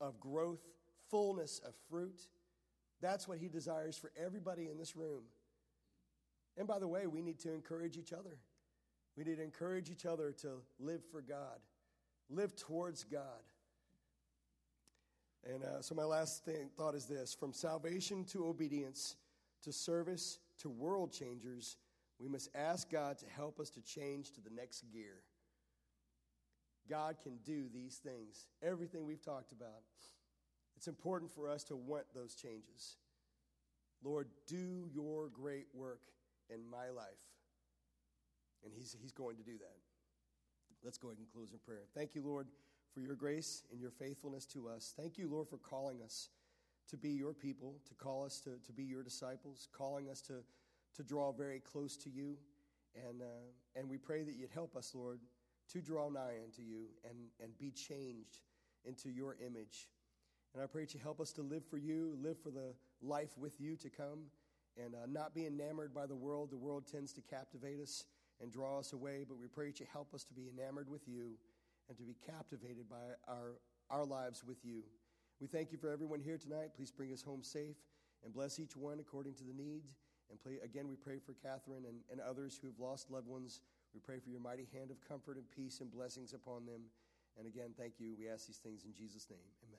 of 0.02 0.20
growth, 0.20 0.62
fullness 1.10 1.60
of 1.66 1.74
fruit. 1.90 2.28
That's 3.02 3.28
what 3.28 3.38
He 3.38 3.48
desires 3.48 3.98
for 3.98 4.12
everybody 4.22 4.70
in 4.70 4.78
this 4.78 4.96
room. 4.96 5.24
And 6.58 6.68
by 6.68 6.80
the 6.80 6.88
way, 6.88 7.08
we 7.08 7.22
need 7.22 7.40
to 7.40 7.54
encourage 7.54 7.98
each 7.98 8.14
other. 8.14 8.38
We 9.18 9.24
need 9.24 9.38
to 9.38 9.44
encourage 9.44 9.90
each 9.90 10.06
other 10.06 10.32
to 10.42 10.62
live 10.80 11.02
for 11.12 11.22
God, 11.22 11.60
live 12.30 12.56
towards 12.56 13.04
God. 13.04 13.22
And 15.52 15.64
uh, 15.64 15.82
so, 15.82 15.94
my 15.94 16.04
last 16.04 16.46
thing, 16.46 16.70
thought 16.78 16.96
is 16.96 17.06
this 17.06 17.34
from 17.34 17.54
salvation 17.54 18.24
to 18.26 18.48
obedience 18.48 19.18
to 19.64 19.72
service 19.72 20.40
to 20.60 20.70
world 20.70 21.12
changers, 21.12 21.78
we 22.20 22.28
must 22.30 22.50
ask 22.56 22.90
God 22.90 23.18
to 23.20 23.26
help 23.36 23.60
us 23.60 23.70
to 23.72 23.82
change 23.82 24.32
to 24.34 24.42
the 24.42 24.50
next 24.50 24.84
gear. 24.92 25.24
God 26.90 27.16
can 27.22 27.38
do 27.46 27.66
these 27.74 27.98
things, 27.98 28.48
everything 28.62 29.06
we've 29.06 29.24
talked 29.24 29.52
about. 29.52 29.84
It's 30.76 30.88
important 30.88 31.32
for 31.32 31.50
us 31.50 31.64
to 31.66 31.76
want 31.76 32.06
those 32.14 32.36
changes. 32.36 32.98
Lord, 34.04 34.28
do 34.48 34.90
your 34.94 35.30
great 35.30 35.68
work 35.74 36.02
in 36.54 36.70
my 36.70 36.90
life. 36.90 37.24
And 38.64 38.72
he's, 38.74 38.96
he's 39.02 39.12
going 39.12 39.38
to 39.38 39.44
do 39.44 39.58
that. 39.58 39.78
Let's 40.84 40.98
go 40.98 41.10
ahead 41.10 41.18
and 41.18 41.28
close 41.32 41.52
in 41.52 41.60
prayer. 41.60 41.84
Thank 41.96 42.16
you, 42.16 42.22
Lord, 42.24 42.48
for 42.94 43.00
your 43.00 43.16
grace 43.16 43.64
and 43.72 43.80
your 43.80 43.92
faithfulness 43.92 44.46
to 44.48 44.68
us. 44.68 44.94
Thank 44.96 45.18
you, 45.18 45.28
Lord, 45.30 45.48
for 45.48 45.58
calling 45.58 46.02
us 46.02 46.30
to 46.90 46.98
be 46.98 47.10
your 47.10 47.34
people, 47.34 47.76
to 47.88 47.94
call 47.96 48.26
us 48.26 48.40
to, 48.42 48.52
to 48.66 48.74
be 48.74 48.84
your 48.84 49.04
disciples, 49.04 49.68
calling 49.72 50.10
us 50.10 50.22
to, 50.22 50.44
to 50.96 51.04
draw 51.04 51.32
very 51.32 51.60
close 51.60 51.96
to 51.98 52.10
you. 52.10 52.38
And, 52.96 53.22
uh, 53.22 53.80
and 53.80 53.90
we 53.90 53.98
pray 53.98 54.24
that 54.24 54.36
you'd 54.36 54.52
help 54.52 54.76
us, 54.76 54.94
Lord, 54.94 55.20
to 55.72 55.82
draw 55.82 56.10
nigh 56.10 56.36
unto 56.44 56.62
you 56.62 56.88
and, 57.10 57.18
and 57.42 57.58
be 57.58 57.72
changed 57.72 58.42
into 58.86 59.10
your 59.10 59.36
image. 59.46 59.88
And 60.54 60.62
I 60.62 60.68
pray 60.68 60.84
that 60.84 60.94
you 60.94 61.00
help 61.02 61.20
us 61.20 61.32
to 61.34 61.42
live 61.42 61.66
for 61.66 61.78
you, 61.78 62.16
live 62.22 62.38
for 62.38 62.52
the 62.52 62.76
life 63.02 63.38
with 63.38 63.60
you 63.60 63.76
to 63.78 63.90
come, 63.90 64.26
and 64.82 64.96
uh, 64.96 65.06
not 65.08 65.36
be 65.36 65.46
enamored 65.46 65.94
by 65.94 66.06
the 66.06 66.16
world. 66.16 66.52
The 66.52 66.58
world 66.58 66.86
tends 66.92 67.14
to 67.14 67.22
captivate 67.22 67.80
us 67.80 68.06
and 68.42 68.52
draw 68.52 68.80
us 68.80 68.94
away, 68.94 69.26
but 69.28 69.38
we 69.38 69.48
pray 69.48 69.68
that 69.68 69.80
you 69.80 69.86
help 69.92 70.14
us 70.14 70.24
to 70.26 70.34
be 70.34 70.50
enamored 70.50 70.90
with 70.90 71.08
you 71.08 71.38
and 71.90 71.98
to 71.98 72.04
be 72.04 72.16
captivated 72.26 72.90
by 72.90 73.16
our, 73.28 73.60
our 73.90 74.06
lives 74.06 74.44
with 74.44 74.64
you. 74.64 74.84
We 75.40 75.48
thank 75.48 75.72
you 75.72 75.78
for 75.78 75.90
everyone 75.90 76.22
here 76.22 76.38
tonight. 76.38 76.70
Please 76.76 76.92
bring 76.92 77.12
us 77.12 77.22
home 77.22 77.44
safe 77.44 77.76
and 78.24 78.34
bless 78.34 78.60
each 78.60 78.76
one 78.76 79.00
according 79.00 79.34
to 79.36 79.44
the 79.44 79.54
needs. 79.54 79.98
And 80.30 80.42
play, 80.42 80.58
again, 80.64 80.88
we 80.88 80.96
pray 80.96 81.20
for 81.20 81.34
Catherine 81.34 81.84
and, 81.88 81.98
and 82.12 82.20
others 82.22 82.58
who 82.60 82.68
have 82.68 82.80
lost 82.80 83.12
loved 83.12 83.28
ones. 83.28 83.62
We 83.94 84.00
pray 84.00 84.20
for 84.20 84.30
your 84.30 84.40
mighty 84.40 84.68
hand 84.74 84.90
of 84.90 84.98
comfort 85.08 85.38
and 85.38 85.46
peace 85.50 85.82
and 85.82 85.92
blessings 85.92 86.34
upon 86.34 86.66
them. 86.66 86.82
And 87.38 87.46
again, 87.46 87.72
thank 87.78 88.00
you. 88.00 88.16
We 88.18 88.30
ask 88.30 88.48
these 88.48 88.58
things 88.58 88.86
in 88.86 88.94
Jesus' 88.94 89.28
name. 89.30 89.40
Amen. 89.68 89.73